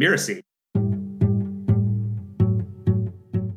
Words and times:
Mirasee. 0.00 0.40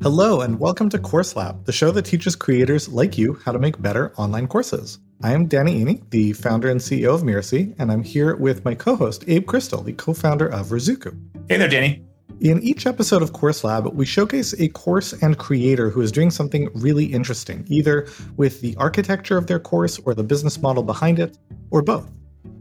Hello, 0.02 0.42
and 0.42 0.60
welcome 0.60 0.90
to 0.90 1.00
Course 1.00 1.38
Lab, 1.38 1.64
the 1.64 1.72
show 1.72 1.90
that 1.92 2.04
teaches 2.04 2.36
creators 2.36 2.90
like 2.90 3.18
you 3.18 3.40
how 3.46 3.54
to 3.54 3.60
make 3.60 3.82
better 3.82 4.14
online 4.18 4.48
courses. 4.48 5.00
I 5.24 5.32
am 5.32 5.48
Danny 5.48 5.82
Iny, 5.82 6.10
the 6.10 6.34
founder 6.34 6.70
and 6.70 6.82
CEO 6.82 7.16
of 7.16 7.22
Mirasee, 7.22 7.74
and 7.80 7.90
I'm 7.90 8.04
here 8.04 8.36
with 8.36 8.66
my 8.66 8.76
co 8.76 8.98
host, 8.98 9.24
Abe 9.28 9.48
Crystal, 9.48 9.82
the 9.82 9.94
co 9.94 10.14
founder 10.14 10.48
of 10.48 10.68
Ruzuku. 10.68 11.18
Hey 11.48 11.56
there, 11.56 11.70
Danny. 11.70 12.04
In 12.42 12.62
each 12.62 12.86
episode 12.86 13.22
of 13.22 13.32
Course 13.32 13.64
Lab, 13.64 13.88
we 13.94 14.06
showcase 14.06 14.54
a 14.60 14.68
course 14.68 15.14
and 15.14 15.38
creator 15.38 15.90
who 15.90 16.02
is 16.02 16.12
doing 16.12 16.30
something 16.30 16.68
really 16.74 17.06
interesting, 17.06 17.64
either 17.70 18.06
with 18.36 18.60
the 18.60 18.76
architecture 18.76 19.38
of 19.38 19.48
their 19.48 19.60
course 19.60 19.98
or 20.00 20.14
the 20.14 20.24
business 20.24 20.62
model 20.62 20.84
behind 20.84 21.20
it, 21.20 21.38
or 21.72 21.82
both. 21.82 22.12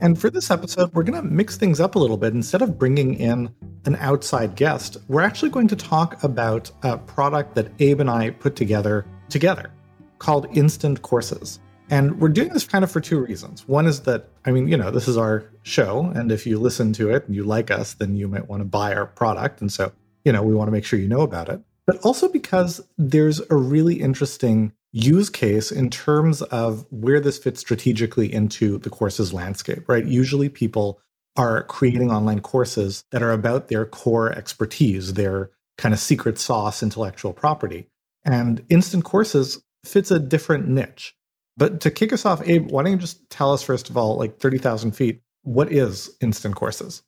And 0.03 0.21
for 0.21 0.31
this 0.31 0.51
episode, 0.51 0.93
we're 0.95 1.05
going 1.05 1.23
to 1.23 1.29
mix 1.29 1.57
things 1.57 1.79
up 1.79 1.95
a 1.95 1.99
little 2.01 2.17
bit. 2.17 2.35
Instead 2.35 2.61
of 2.61 2.77
bringing 2.77 3.15
in 3.15 3.55
an 3.85 3.95
outside 4.01 4.57
guest, 4.57 4.97
we're 5.07 5.21
actually 5.21 5.51
going 5.51 5.69
to 5.69 5.77
talk 5.77 6.21
about 6.25 6.73
a 6.83 6.99
product 6.99 7.55
that 7.55 7.71
Abe 7.79 8.01
and 8.01 8.11
I 8.11 8.31
put 8.31 8.57
together 8.57 9.07
together 9.29 9.71
called 10.19 10.49
Instant 10.57 11.03
Courses. 11.03 11.61
And 11.89 12.19
we're 12.21 12.31
doing 12.31 12.49
this 12.49 12.67
kind 12.67 12.83
of 12.83 12.91
for 12.91 13.01
two 13.01 13.21
reasons. 13.21 13.69
One 13.69 13.87
is 13.87 14.01
that, 14.01 14.29
I 14.45 14.51
mean, 14.51 14.67
you 14.67 14.77
know, 14.77 14.91
this 14.91 15.07
is 15.07 15.17
our 15.17 15.49
show. 15.63 16.13
And 16.17 16.33
if 16.33 16.49
you 16.49 16.59
listen 16.59 16.93
to 16.95 17.11
it 17.11 17.25
and 17.29 17.37
you 17.37 17.45
like 17.45 17.71
us, 17.71 17.95
then 17.95 18.17
you 18.17 18.27
might 18.27 18.49
want 18.49 18.61
to 18.61 18.65
buy 18.65 18.93
our 18.97 19.07
product. 19.07 19.61
And 19.61 19.71
so, 19.71 19.93
you 20.25 20.33
know, 20.33 20.43
we 20.43 20.53
want 20.53 20.67
to 20.67 20.73
make 20.73 20.85
sure 20.85 20.99
you 20.99 21.07
know 21.07 21.21
about 21.21 21.49
it. 21.49 21.61
But 21.87 21.99
also 21.99 22.29
because 22.29 22.81
there's 22.99 23.41
a 23.51 23.57
really 23.57 24.01
interesting 24.01 24.73
use 24.93 25.31
case 25.31 25.73
in 25.73 25.91
terms 25.91 26.43
of 26.43 26.87
where 26.91 27.21
this 27.21 27.39
fits 27.39 27.61
strategically 27.61 28.33
into 28.33 28.79
the 28.79 28.91
course's 28.91 29.33
landscape, 29.33 29.89
right? 29.89 30.05
Usually 30.05 30.49
people 30.49 31.01
are 31.37 31.63
creating 31.65 32.11
online 32.11 32.41
courses 32.41 33.05
that 33.11 33.23
are 33.23 33.33
about 33.33 33.69
their 33.69 33.87
core 33.87 34.31
expertise, 34.33 35.15
their 35.15 35.51
kind 35.79 35.95
of 35.95 36.01
secret 36.01 36.39
sauce 36.39 36.83
intellectual 36.83 37.33
property. 37.33 37.89
And 38.25 38.65
instant 38.69 39.05
courses 39.05 39.63
fits 39.85 40.11
a 40.11 40.19
different 40.19 40.69
niche. 40.69 41.17
But 41.57 41.81
to 41.81 41.91
kick 41.91 42.13
us 42.13 42.25
off, 42.27 42.47
Abe, 42.47 42.71
why 42.71 42.83
don't 42.83 42.93
you 42.93 42.99
just 42.99 43.29
tell 43.31 43.53
us, 43.53 43.63
first 43.63 43.91
of 43.91 43.97
all, 43.97 44.17
like 44.17 44.39
30,000 44.39 44.93
feet, 44.93 45.23
what 45.43 45.73
is 45.73 46.11
instant 46.21 46.55
courses? 46.55 47.03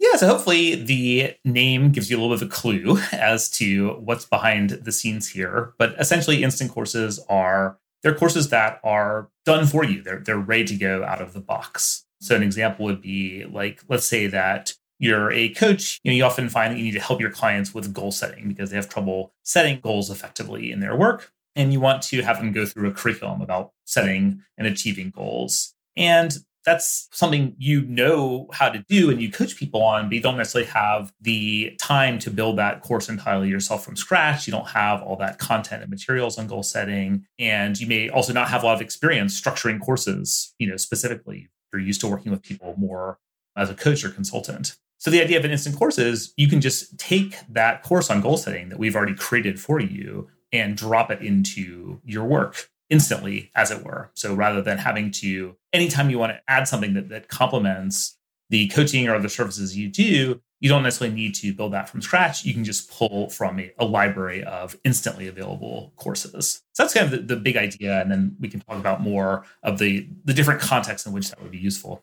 Yeah, 0.00 0.16
so 0.16 0.28
hopefully 0.28 0.76
the 0.76 1.34
name 1.44 1.90
gives 1.90 2.10
you 2.10 2.16
a 2.16 2.20
little 2.20 2.36
bit 2.36 2.42
of 2.42 2.48
a 2.48 2.54
clue 2.54 2.98
as 3.12 3.50
to 3.50 3.94
what's 3.94 4.24
behind 4.24 4.70
the 4.70 4.92
scenes 4.92 5.28
here. 5.28 5.74
But 5.78 5.94
essentially, 5.98 6.42
instant 6.42 6.70
courses 6.70 7.18
are 7.28 7.78
they're 8.02 8.14
courses 8.14 8.50
that 8.50 8.80
are 8.84 9.28
done 9.44 9.66
for 9.66 9.84
you. 9.84 10.02
They're 10.02 10.20
they're 10.20 10.38
ready 10.38 10.64
to 10.66 10.76
go 10.76 11.04
out 11.04 11.20
of 11.20 11.32
the 11.32 11.40
box. 11.40 12.04
So 12.20 12.34
an 12.34 12.42
example 12.42 12.84
would 12.84 13.00
be 13.00 13.44
like, 13.44 13.82
let's 13.88 14.06
say 14.06 14.26
that 14.28 14.74
you're 14.98 15.30
a 15.32 15.50
coach, 15.50 16.00
you 16.02 16.10
know, 16.10 16.16
you 16.16 16.24
often 16.24 16.48
find 16.48 16.72
that 16.72 16.78
you 16.78 16.84
need 16.84 16.92
to 16.92 17.00
help 17.00 17.20
your 17.20 17.30
clients 17.30 17.72
with 17.72 17.94
goal 17.94 18.10
setting 18.10 18.48
because 18.48 18.70
they 18.70 18.76
have 18.76 18.88
trouble 18.88 19.32
setting 19.44 19.80
goals 19.80 20.10
effectively 20.10 20.72
in 20.72 20.80
their 20.80 20.96
work. 20.96 21.32
And 21.54 21.72
you 21.72 21.80
want 21.80 22.02
to 22.02 22.22
have 22.22 22.38
them 22.38 22.52
go 22.52 22.66
through 22.66 22.88
a 22.88 22.92
curriculum 22.92 23.40
about 23.40 23.72
setting 23.84 24.42
and 24.56 24.66
achieving 24.66 25.10
goals. 25.10 25.74
And 25.96 26.36
that's 26.64 27.08
something 27.12 27.54
you 27.58 27.82
know 27.82 28.48
how 28.52 28.68
to 28.68 28.84
do 28.88 29.10
and 29.10 29.20
you 29.20 29.30
coach 29.30 29.56
people 29.56 29.82
on, 29.82 30.08
but 30.08 30.14
you 30.14 30.20
don't 30.20 30.36
necessarily 30.36 30.70
have 30.70 31.12
the 31.20 31.74
time 31.80 32.18
to 32.20 32.30
build 32.30 32.58
that 32.58 32.82
course 32.82 33.08
entirely 33.08 33.48
yourself 33.48 33.84
from 33.84 33.96
scratch. 33.96 34.46
You 34.46 34.52
don't 34.52 34.68
have 34.68 35.02
all 35.02 35.16
that 35.16 35.38
content 35.38 35.82
and 35.82 35.90
materials 35.90 36.38
on 36.38 36.46
goal 36.46 36.62
setting. 36.62 37.26
And 37.38 37.78
you 37.80 37.86
may 37.86 38.10
also 38.10 38.32
not 38.32 38.48
have 38.48 38.62
a 38.62 38.66
lot 38.66 38.74
of 38.74 38.82
experience 38.82 39.40
structuring 39.40 39.80
courses, 39.80 40.54
you 40.58 40.68
know, 40.68 40.76
specifically. 40.76 41.48
You're 41.72 41.82
used 41.82 42.00
to 42.02 42.08
working 42.08 42.32
with 42.32 42.42
people 42.42 42.74
more 42.76 43.18
as 43.56 43.70
a 43.70 43.74
coach 43.74 44.04
or 44.04 44.10
consultant. 44.10 44.76
So 44.98 45.10
the 45.10 45.22
idea 45.22 45.38
of 45.38 45.44
an 45.44 45.52
instant 45.52 45.76
course 45.76 45.98
is 45.98 46.32
you 46.36 46.48
can 46.48 46.60
just 46.60 46.98
take 46.98 47.38
that 47.50 47.82
course 47.82 48.10
on 48.10 48.20
goal 48.20 48.36
setting 48.36 48.68
that 48.68 48.78
we've 48.78 48.96
already 48.96 49.14
created 49.14 49.60
for 49.60 49.80
you 49.80 50.28
and 50.52 50.76
drop 50.76 51.10
it 51.10 51.20
into 51.22 52.00
your 52.04 52.24
work 52.24 52.68
instantly, 52.90 53.50
as 53.54 53.70
it 53.70 53.84
were. 53.84 54.10
So 54.14 54.34
rather 54.34 54.62
than 54.62 54.78
having 54.78 55.10
to, 55.12 55.56
anytime 55.72 56.10
you 56.10 56.18
want 56.18 56.32
to 56.32 56.40
add 56.48 56.66
something 56.68 56.94
that, 56.94 57.08
that 57.10 57.28
complements 57.28 58.16
the 58.50 58.68
coaching 58.68 59.08
or 59.08 59.14
other 59.14 59.28
services 59.28 59.76
you 59.76 59.88
do, 59.88 60.40
you 60.60 60.68
don't 60.68 60.82
necessarily 60.82 61.14
need 61.14 61.34
to 61.36 61.52
build 61.54 61.72
that 61.72 61.88
from 61.88 62.02
scratch. 62.02 62.44
You 62.44 62.52
can 62.52 62.64
just 62.64 62.90
pull 62.90 63.30
from 63.30 63.60
a, 63.60 63.72
a 63.78 63.84
library 63.84 64.42
of 64.42 64.76
instantly 64.84 65.28
available 65.28 65.92
courses. 65.96 66.62
So 66.72 66.82
that's 66.82 66.94
kind 66.94 67.04
of 67.04 67.12
the, 67.12 67.34
the, 67.34 67.40
big 67.40 67.56
idea. 67.56 68.00
And 68.00 68.10
then 68.10 68.36
we 68.40 68.48
can 68.48 68.60
talk 68.60 68.78
about 68.78 69.00
more 69.00 69.44
of 69.62 69.78
the, 69.78 70.08
the 70.24 70.34
different 70.34 70.60
contexts 70.60 71.06
in 71.06 71.12
which 71.12 71.28
that 71.28 71.40
would 71.42 71.52
be 71.52 71.58
useful. 71.58 72.02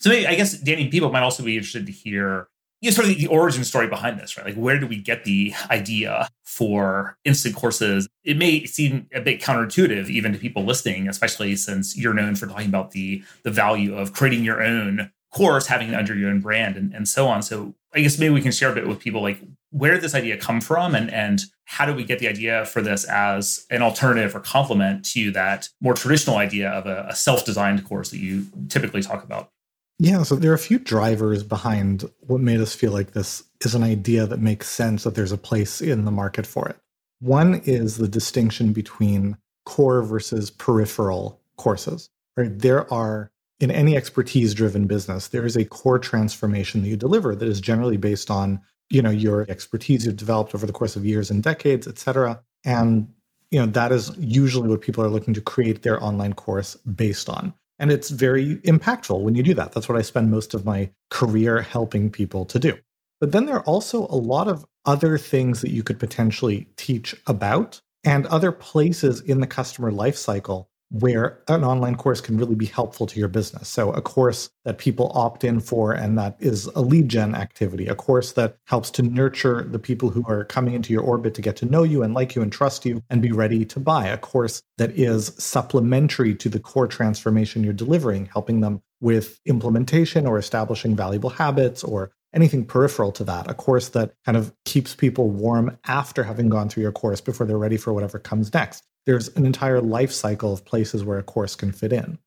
So 0.00 0.10
maybe, 0.10 0.26
I 0.26 0.34
guess, 0.34 0.58
Danny, 0.58 0.88
people 0.88 1.10
might 1.10 1.22
also 1.22 1.42
be 1.42 1.56
interested 1.56 1.86
to 1.86 1.92
hear 1.92 2.48
you 2.84 2.90
know, 2.90 2.94
sort 2.96 3.08
of 3.08 3.16
the 3.16 3.26
origin 3.28 3.64
story 3.64 3.86
behind 3.86 4.20
this, 4.20 4.36
right? 4.36 4.44
Like, 4.44 4.56
where 4.56 4.78
do 4.78 4.86
we 4.86 4.98
get 4.98 5.24
the 5.24 5.54
idea 5.70 6.28
for 6.42 7.16
instant 7.24 7.56
courses? 7.56 8.06
It 8.24 8.36
may 8.36 8.66
seem 8.66 9.06
a 9.14 9.22
bit 9.22 9.40
counterintuitive 9.40 10.10
even 10.10 10.34
to 10.34 10.38
people 10.38 10.64
listening, 10.64 11.08
especially 11.08 11.56
since 11.56 11.96
you're 11.96 12.12
known 12.12 12.34
for 12.34 12.46
talking 12.46 12.68
about 12.68 12.90
the 12.90 13.24
the 13.42 13.50
value 13.50 13.96
of 13.96 14.12
creating 14.12 14.44
your 14.44 14.62
own 14.62 15.10
course, 15.32 15.66
having 15.66 15.88
it 15.88 15.94
under 15.94 16.14
your 16.14 16.28
own 16.28 16.40
brand, 16.40 16.76
and, 16.76 16.92
and 16.92 17.08
so 17.08 17.26
on. 17.26 17.40
So, 17.40 17.74
I 17.94 18.00
guess 18.00 18.18
maybe 18.18 18.34
we 18.34 18.42
can 18.42 18.52
share 18.52 18.70
a 18.70 18.74
bit 18.74 18.86
with 18.86 19.00
people, 19.00 19.22
like 19.22 19.38
where 19.70 19.92
did 19.92 20.02
this 20.02 20.14
idea 20.14 20.36
come 20.36 20.60
from, 20.60 20.94
and 20.94 21.10
and 21.10 21.40
how 21.64 21.86
do 21.86 21.94
we 21.94 22.04
get 22.04 22.18
the 22.18 22.28
idea 22.28 22.66
for 22.66 22.82
this 22.82 23.04
as 23.04 23.64
an 23.70 23.80
alternative 23.80 24.36
or 24.36 24.40
complement 24.40 25.06
to 25.06 25.30
that 25.30 25.70
more 25.80 25.94
traditional 25.94 26.36
idea 26.36 26.68
of 26.68 26.84
a, 26.84 27.06
a 27.08 27.16
self-designed 27.16 27.82
course 27.86 28.10
that 28.10 28.18
you 28.18 28.46
typically 28.68 29.00
talk 29.00 29.24
about? 29.24 29.53
Yeah, 29.98 30.24
so 30.24 30.34
there 30.34 30.50
are 30.50 30.54
a 30.54 30.58
few 30.58 30.78
drivers 30.78 31.44
behind 31.44 32.10
what 32.20 32.40
made 32.40 32.60
us 32.60 32.74
feel 32.74 32.92
like 32.92 33.12
this 33.12 33.44
is 33.60 33.74
an 33.74 33.84
idea 33.84 34.26
that 34.26 34.40
makes 34.40 34.68
sense 34.68 35.04
that 35.04 35.14
there's 35.14 35.32
a 35.32 35.38
place 35.38 35.80
in 35.80 36.04
the 36.04 36.10
market 36.10 36.46
for 36.46 36.68
it. 36.68 36.76
One 37.20 37.62
is 37.64 37.96
the 37.96 38.08
distinction 38.08 38.72
between 38.72 39.36
core 39.64 40.02
versus 40.02 40.50
peripheral 40.50 41.40
courses. 41.56 42.10
Right? 42.36 42.58
There 42.58 42.92
are 42.92 43.30
in 43.60 43.70
any 43.70 43.96
expertise 43.96 44.52
driven 44.52 44.86
business, 44.86 45.28
there 45.28 45.46
is 45.46 45.56
a 45.56 45.64
core 45.64 46.00
transformation 46.00 46.82
that 46.82 46.88
you 46.88 46.96
deliver 46.96 47.36
that 47.36 47.48
is 47.48 47.60
generally 47.60 47.96
based 47.96 48.30
on, 48.30 48.60
you 48.90 49.00
know, 49.00 49.10
your 49.10 49.46
expertise 49.48 50.04
you've 50.04 50.16
developed 50.16 50.54
over 50.54 50.66
the 50.66 50.72
course 50.72 50.96
of 50.96 51.06
years 51.06 51.30
and 51.30 51.42
decades, 51.42 51.86
et 51.86 51.98
cetera. 51.98 52.42
And 52.64 53.08
you 53.50 53.60
know, 53.60 53.66
that 53.66 53.92
is 53.92 54.10
usually 54.18 54.68
what 54.68 54.80
people 54.80 55.04
are 55.04 55.08
looking 55.08 55.34
to 55.34 55.40
create 55.40 55.82
their 55.82 56.02
online 56.02 56.32
course 56.32 56.74
based 56.78 57.28
on. 57.28 57.54
And 57.84 57.92
it's 57.92 58.08
very 58.08 58.56
impactful 58.60 59.20
when 59.20 59.34
you 59.34 59.42
do 59.42 59.52
that. 59.52 59.72
That's 59.72 59.90
what 59.90 59.98
I 59.98 60.00
spend 60.00 60.30
most 60.30 60.54
of 60.54 60.64
my 60.64 60.88
career 61.10 61.60
helping 61.60 62.08
people 62.08 62.46
to 62.46 62.58
do. 62.58 62.78
But 63.20 63.32
then 63.32 63.44
there 63.44 63.56
are 63.56 63.64
also 63.64 64.06
a 64.06 64.16
lot 64.16 64.48
of 64.48 64.64
other 64.86 65.18
things 65.18 65.60
that 65.60 65.70
you 65.70 65.82
could 65.82 65.98
potentially 65.98 66.66
teach 66.78 67.14
about 67.26 67.82
and 68.02 68.24
other 68.28 68.52
places 68.52 69.20
in 69.20 69.40
the 69.40 69.46
customer 69.46 69.92
lifecycle 69.92 70.64
where 70.90 71.40
an 71.48 71.64
online 71.64 71.96
course 71.96 72.20
can 72.20 72.36
really 72.36 72.54
be 72.54 72.66
helpful 72.66 73.06
to 73.06 73.18
your 73.18 73.28
business. 73.28 73.68
So, 73.68 73.90
a 73.92 74.02
course 74.02 74.50
that 74.64 74.78
people 74.78 75.10
opt 75.14 75.44
in 75.44 75.60
for 75.60 75.92
and 75.92 76.16
that 76.18 76.36
is 76.38 76.66
a 76.66 76.80
lead 76.80 77.08
gen 77.08 77.34
activity, 77.34 77.86
a 77.86 77.94
course 77.94 78.32
that 78.32 78.56
helps 78.66 78.90
to 78.92 79.02
nurture 79.02 79.62
the 79.64 79.78
people 79.78 80.10
who 80.10 80.24
are 80.26 80.44
coming 80.44 80.74
into 80.74 80.92
your 80.92 81.02
orbit 81.02 81.34
to 81.34 81.42
get 81.42 81.56
to 81.56 81.66
know 81.66 81.82
you 81.82 82.02
and 82.02 82.14
like 82.14 82.34
you 82.34 82.42
and 82.42 82.52
trust 82.52 82.84
you 82.84 83.02
and 83.10 83.22
be 83.22 83.32
ready 83.32 83.64
to 83.64 83.80
buy, 83.80 84.06
a 84.06 84.18
course 84.18 84.62
that 84.78 84.90
is 84.92 85.34
supplementary 85.38 86.34
to 86.34 86.48
the 86.48 86.60
core 86.60 86.88
transformation 86.88 87.64
you're 87.64 87.72
delivering, 87.72 88.26
helping 88.26 88.60
them 88.60 88.80
with 89.00 89.40
implementation 89.46 90.26
or 90.26 90.38
establishing 90.38 90.94
valuable 90.94 91.30
habits 91.30 91.82
or 91.82 92.10
anything 92.32 92.64
peripheral 92.64 93.12
to 93.12 93.24
that, 93.24 93.48
a 93.48 93.54
course 93.54 93.90
that 93.90 94.12
kind 94.24 94.36
of 94.36 94.52
keeps 94.64 94.94
people 94.94 95.30
warm 95.30 95.76
after 95.86 96.24
having 96.24 96.48
gone 96.48 96.68
through 96.68 96.82
your 96.82 96.92
course 96.92 97.20
before 97.20 97.46
they're 97.46 97.58
ready 97.58 97.76
for 97.76 97.92
whatever 97.92 98.18
comes 98.18 98.52
next 98.52 98.84
there's 99.06 99.28
an 99.36 99.46
entire 99.46 99.80
life 99.80 100.12
cycle 100.12 100.52
of 100.52 100.64
places 100.64 101.04
where 101.04 101.18
a 101.18 101.22
course 101.22 101.54
can 101.54 101.72
fit 101.72 101.92
in. 101.92 102.18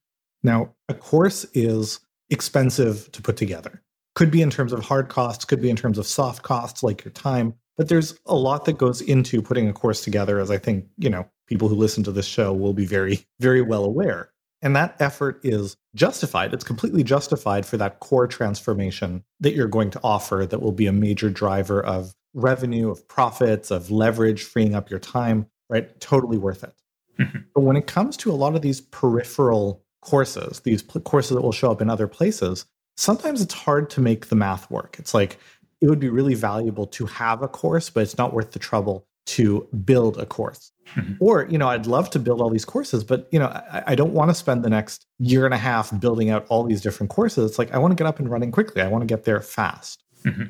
Now, 0.43 0.73
a 0.89 0.93
course 0.93 1.45
is 1.53 1.99
expensive 2.29 3.11
to 3.11 3.21
put 3.21 3.37
together. 3.37 3.81
Could 4.15 4.31
be 4.31 4.41
in 4.41 4.49
terms 4.49 4.73
of 4.73 4.83
hard 4.83 5.09
costs, 5.09 5.45
could 5.45 5.61
be 5.61 5.69
in 5.69 5.75
terms 5.75 5.97
of 5.97 6.07
soft 6.07 6.43
costs 6.43 6.83
like 6.83 7.03
your 7.03 7.11
time, 7.11 7.53
but 7.77 7.89
there's 7.89 8.19
a 8.25 8.35
lot 8.35 8.65
that 8.65 8.77
goes 8.77 9.01
into 9.01 9.41
putting 9.41 9.69
a 9.69 9.73
course 9.73 10.03
together 10.03 10.39
as 10.39 10.49
I 10.49 10.57
think, 10.57 10.87
you 10.97 11.09
know, 11.09 11.27
people 11.47 11.67
who 11.67 11.75
listen 11.75 12.03
to 12.03 12.11
this 12.11 12.25
show 12.25 12.51
will 12.51 12.73
be 12.73 12.85
very 12.85 13.25
very 13.39 13.61
well 13.61 13.83
aware. 13.83 14.31
And 14.63 14.75
that 14.75 14.95
effort 14.99 15.39
is 15.43 15.77
justified. 15.93 16.51
It's 16.51 16.63
completely 16.63 17.03
justified 17.03 17.63
for 17.63 17.77
that 17.77 17.99
core 17.99 18.25
transformation 18.25 19.23
that 19.39 19.53
you're 19.53 19.67
going 19.67 19.91
to 19.91 19.99
offer 20.03 20.47
that 20.49 20.61
will 20.63 20.71
be 20.71 20.87
a 20.87 20.91
major 20.91 21.29
driver 21.29 21.79
of 21.79 22.15
revenue, 22.33 22.89
of 22.89 23.07
profits, 23.07 23.69
of 23.69 23.91
leverage, 23.91 24.43
freeing 24.43 24.73
up 24.73 24.89
your 24.89 24.99
time 24.99 25.45
right? 25.69 25.99
Totally 25.99 26.37
worth 26.37 26.63
it. 26.63 26.73
Mm-hmm. 27.19 27.39
But 27.53 27.61
when 27.61 27.75
it 27.75 27.87
comes 27.87 28.17
to 28.17 28.31
a 28.31 28.33
lot 28.33 28.55
of 28.55 28.61
these 28.61 28.81
peripheral 28.81 29.83
courses, 30.01 30.59
these 30.61 30.83
pl- 30.83 31.01
courses 31.01 31.35
that 31.35 31.41
will 31.41 31.51
show 31.51 31.71
up 31.71 31.81
in 31.81 31.89
other 31.89 32.07
places, 32.07 32.65
sometimes 32.95 33.41
it's 33.41 33.53
hard 33.53 33.89
to 33.91 34.01
make 34.01 34.27
the 34.27 34.35
math 34.35 34.69
work. 34.69 34.97
It's 34.99 35.13
like 35.13 35.37
it 35.81 35.89
would 35.89 35.99
be 35.99 36.09
really 36.09 36.35
valuable 36.35 36.87
to 36.87 37.05
have 37.05 37.41
a 37.41 37.47
course, 37.47 37.89
but 37.89 38.01
it's 38.01 38.17
not 38.17 38.33
worth 38.33 38.51
the 38.51 38.59
trouble 38.59 39.07
to 39.27 39.67
build 39.83 40.17
a 40.17 40.25
course. 40.25 40.71
Mm-hmm. 40.95 41.13
Or, 41.19 41.45
you 41.49 41.57
know, 41.57 41.67
I'd 41.67 41.85
love 41.85 42.09
to 42.11 42.19
build 42.19 42.41
all 42.41 42.49
these 42.49 42.63
courses, 42.63 43.03
but, 43.03 43.27
you 43.31 43.39
know, 43.39 43.47
I, 43.47 43.83
I, 43.87 43.95
don't 43.95 44.13
want 44.13 44.29
to 44.29 44.33
spend 44.33 44.63
the 44.63 44.69
next 44.69 45.05
year 45.19 45.43
and 45.43 45.53
a 45.53 45.57
half 45.57 45.97
building 45.99 46.29
out 46.29 46.45
all 46.47 46.63
these 46.63 46.81
different 46.81 47.09
courses. 47.09 47.49
It's 47.49 47.59
like 47.59 47.73
I 47.73 47.77
want 47.77 47.91
to 47.91 47.95
get 48.01 48.07
up 48.07 48.19
and 48.19 48.31
running 48.31 48.51
quickly. 48.51 48.81
I 48.81 48.87
want 48.87 49.01
to 49.01 49.05
get 49.05 49.25
there 49.25 49.41
fast. 49.41 50.01
Mm-hmm. 50.23 50.43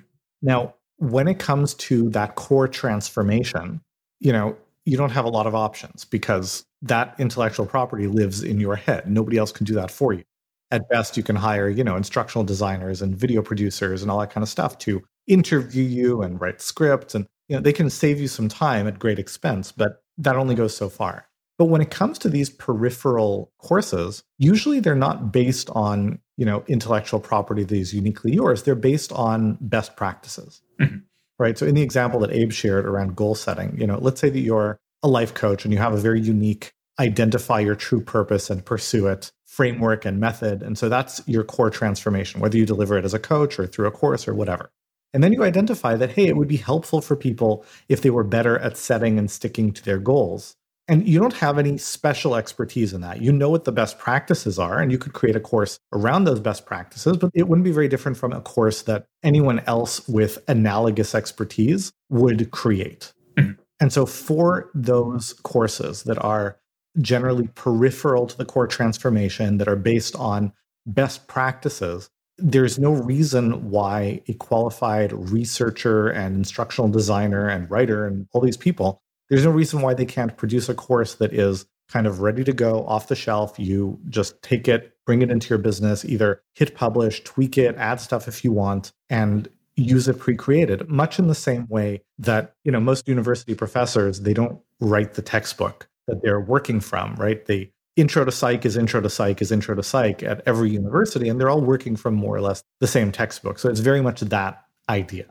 Now, 0.44 0.76
when 0.98 1.28
it 1.28 1.40
comes 1.40 1.74
to 1.76 2.10
that 2.12 2.36
core 2.36 2.68
transformation, 2.68 3.82
you 4.20 4.32
know, 4.32 4.56
you 4.88 4.96
don't 4.96 5.12
have 5.12 5.26
a 5.26 5.30
lot 5.30 5.46
of 5.46 5.54
options 5.54 6.06
because 6.06 6.66
that 6.82 7.14
intellectual 7.20 7.66
property 7.66 8.08
lives 8.08 8.42
in 8.42 8.58
your 8.58 8.78
head. 8.78 9.06
Nobody 9.06 9.38
else 9.38 9.52
can 9.52 9.66
do 9.66 9.74
that 9.74 9.92
for 9.92 10.14
you. 10.14 10.24
At 10.72 10.88
best, 10.88 11.18
you 11.18 11.24
can 11.24 11.36
hire, 11.36 11.68
you 11.68 11.84
know, 11.84 11.98
instructional 11.98 12.46
designers 12.46 13.02
and 13.02 13.14
video 13.14 13.42
producers 13.42 14.02
and 14.02 14.10
all 14.10 14.20
that 14.20 14.32
kind 14.32 14.44
of 14.44 14.50
stuff 14.50 14.78
to 14.80 15.04
interview 15.28 15.84
you 15.84 16.22
and 16.22 16.40
write 16.40 16.62
scripts. 16.62 17.16
And, 17.16 17.28
you 17.50 17.58
know, 17.58 17.62
they 17.62 17.74
can 17.74 17.90
save 17.90 18.22
you 18.22 18.30
some 18.30 18.48
time 18.48 18.88
at 18.88 18.98
great 18.98 19.20
expense, 19.20 19.74
but 19.74 20.04
that 20.20 20.38
only 20.38 20.56
goes 20.56 20.76
so 20.76 20.88
far. 20.88 21.28
But 21.58 21.66
when 21.66 21.82
it 21.82 21.92
comes 21.92 22.18
to 22.20 22.30
these 22.30 22.50
peripheral 22.50 23.52
courses, 23.58 24.24
usually 24.38 24.80
they're 24.80 24.96
not 24.96 25.34
based 25.34 25.70
on, 25.72 26.20
you 26.38 26.46
know, 26.46 26.64
intellectual 26.68 27.20
property 27.20 27.66
that 27.66 27.76
is 27.76 27.94
uniquely 27.94 28.34
yours. 28.34 28.64
They're 28.64 28.76
based 28.76 29.12
on 29.12 29.58
best 29.60 29.98
practices. 29.98 30.62
Mm-hmm. 30.80 31.00
Right. 31.40 31.58
So 31.58 31.68
in 31.68 31.76
the 31.76 31.84
example 31.84 32.20
that 32.22 32.32
Abe 32.32 32.52
shared 32.52 32.86
around 32.86 33.16
goal 33.16 33.36
setting, 33.36 33.78
you 33.80 33.86
know, 33.86 34.00
let's 34.00 34.20
say 34.20 34.30
that 34.30 34.40
you're 34.40 34.80
a 35.04 35.08
life 35.08 35.36
coach 35.36 35.66
and 35.66 35.74
you 35.74 35.80
have 35.80 35.94
a 35.94 35.98
very 35.98 36.20
unique 36.20 36.74
identify 37.00 37.60
your 37.60 37.76
true 37.76 38.02
purpose 38.02 38.50
and 38.50 38.66
pursue 38.66 39.08
it 39.08 39.32
framework 39.46 40.06
and 40.06 40.20
method. 40.20 40.62
And 40.62 40.78
so 40.78 40.90
that's 40.90 41.22
your 41.28 41.44
core 41.44 41.70
transformation, 41.70 42.42
whether 42.42 42.58
you 42.58 42.66
deliver 42.66 42.98
it 42.98 43.06
as 43.06 43.14
a 43.14 43.20
coach 43.20 43.60
or 43.60 43.68
through 43.68 43.88
a 43.88 43.92
course 43.92 44.28
or 44.28 44.34
whatever. 44.34 44.70
And 45.14 45.24
then 45.24 45.34
you 45.34 45.44
identify 45.44 45.96
that, 45.96 46.12
hey, 46.12 46.28
it 46.28 46.36
would 46.36 46.48
be 46.48 46.58
helpful 46.58 47.02
for 47.02 47.16
people 47.16 47.66
if 47.88 48.02
they 48.02 48.10
were 48.10 48.24
better 48.24 48.60
at 48.60 48.78
setting 48.78 49.18
and 49.18 49.32
sticking 49.32 49.72
to 49.74 49.84
their 49.84 50.00
goals. 50.00 50.56
And 50.90 51.08
you 51.08 51.20
don't 51.20 51.34
have 51.34 51.58
any 51.58 51.78
special 51.78 52.36
expertise 52.36 52.94
in 52.94 53.02
that. 53.02 53.22
You 53.22 53.34
know 53.34 53.50
what 53.50 53.66
the 53.66 53.74
best 53.74 54.00
practices 54.00 54.58
are, 54.58 54.80
and 54.80 54.90
you 54.92 54.98
could 54.98 55.14
create 55.14 55.36
a 55.36 55.40
course 55.40 55.80
around 55.92 56.24
those 56.24 56.40
best 56.40 56.66
practices, 56.66 57.18
but 57.18 57.30
it 57.34 57.50
wouldn't 57.50 57.66
be 57.66 57.72
very 57.72 57.90
different 57.90 58.18
from 58.18 58.32
a 58.32 58.40
course 58.40 58.84
that 58.84 59.06
anyone 59.22 59.60
else 59.68 60.08
with 60.08 60.38
analogous 60.48 61.14
expertise 61.14 61.92
would 62.10 62.52
create. 62.52 63.12
Mm-hmm. 63.38 63.60
And 63.82 63.92
so, 63.92 64.06
for 64.06 64.70
those 64.74 65.34
courses 65.44 66.04
that 66.04 66.24
are 66.24 66.58
generally 67.00 67.50
peripheral 67.54 68.26
to 68.28 68.38
the 68.38 68.46
core 68.46 68.68
transformation, 68.68 69.58
that 69.58 69.68
are 69.68 69.76
based 69.76 70.16
on 70.16 70.54
best 70.86 71.28
practices, 71.28 72.10
there's 72.38 72.80
no 72.80 72.92
reason 72.92 73.70
why 73.70 74.22
a 74.28 74.34
qualified 74.36 75.12
researcher 75.12 76.08
and 76.08 76.36
instructional 76.36 76.90
designer 76.90 77.48
and 77.48 77.70
writer 77.70 78.06
and 78.06 78.28
all 78.32 78.42
these 78.42 78.58
people 78.58 79.02
there's 79.30 79.46
no 79.46 79.52
reason 79.52 79.82
why 79.82 79.94
they 79.94 80.06
can't 80.06 80.38
produce 80.38 80.70
a 80.70 80.74
course 80.74 81.16
that 81.16 81.34
is 81.34 81.66
kind 81.90 82.08
of 82.08 82.22
ready 82.22 82.44
to 82.44 82.54
go 82.54 82.86
off 82.86 83.08
the 83.08 83.16
shelf. 83.16 83.58
You 83.58 84.00
just 84.10 84.42
take 84.42 84.68
it, 84.68 84.94
bring 85.06 85.22
it 85.22 85.32
into 85.32 85.50
your 85.50 85.58
business, 85.58 86.04
either 86.06 86.42
hit 86.56 86.76
publish, 86.76 87.24
tweak 87.24 87.58
it, 87.58 87.76
add 87.78 88.02
stuff 88.02 88.28
if 88.28 88.44
you 88.44 88.52
want, 88.52 88.92
and 89.10 89.48
use 89.76 90.08
it 90.08 90.20
pre-created. 90.20 90.90
Much 90.90 91.20
in 91.20 91.28
the 91.28 91.36
same 91.36 91.68
way 91.68 92.02
that 92.18 92.56
you 92.64 92.72
know 92.72 92.80
most 92.80 93.08
university 93.08 93.54
professors 93.54 94.22
they 94.22 94.34
don't 94.34 94.60
write 94.80 95.14
the 95.14 95.22
textbook 95.22 95.88
that 96.08 96.22
they're 96.24 96.42
working 96.42 96.80
from 96.80 97.16
right? 97.16 97.46
The 97.46 97.70
intro 97.96 98.26
to 98.26 98.32
psych 98.32 98.66
is 98.66 98.78
intro 98.78 99.02
to 99.02 99.10
psych 99.10 99.42
is 99.42 99.52
intro 99.52 99.76
to 99.76 99.84
psych 99.84 100.24
at 100.24 100.42
every 100.46 100.72
university 100.72 101.30
and 101.30 101.40
they're 101.40 101.50
all 101.50 101.62
working 101.62 101.96
from 101.96 102.16
more 102.16 102.36
or 102.36 102.42
less 102.42 102.64
the 102.80 102.88
same 102.88 103.12
textbook. 103.12 103.60
So 103.60 103.70
it's 103.70 103.80
very 103.80 104.02
much 104.02 104.22
that 104.22 104.64
idea. 104.90 105.26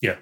Yeah 0.00 0.16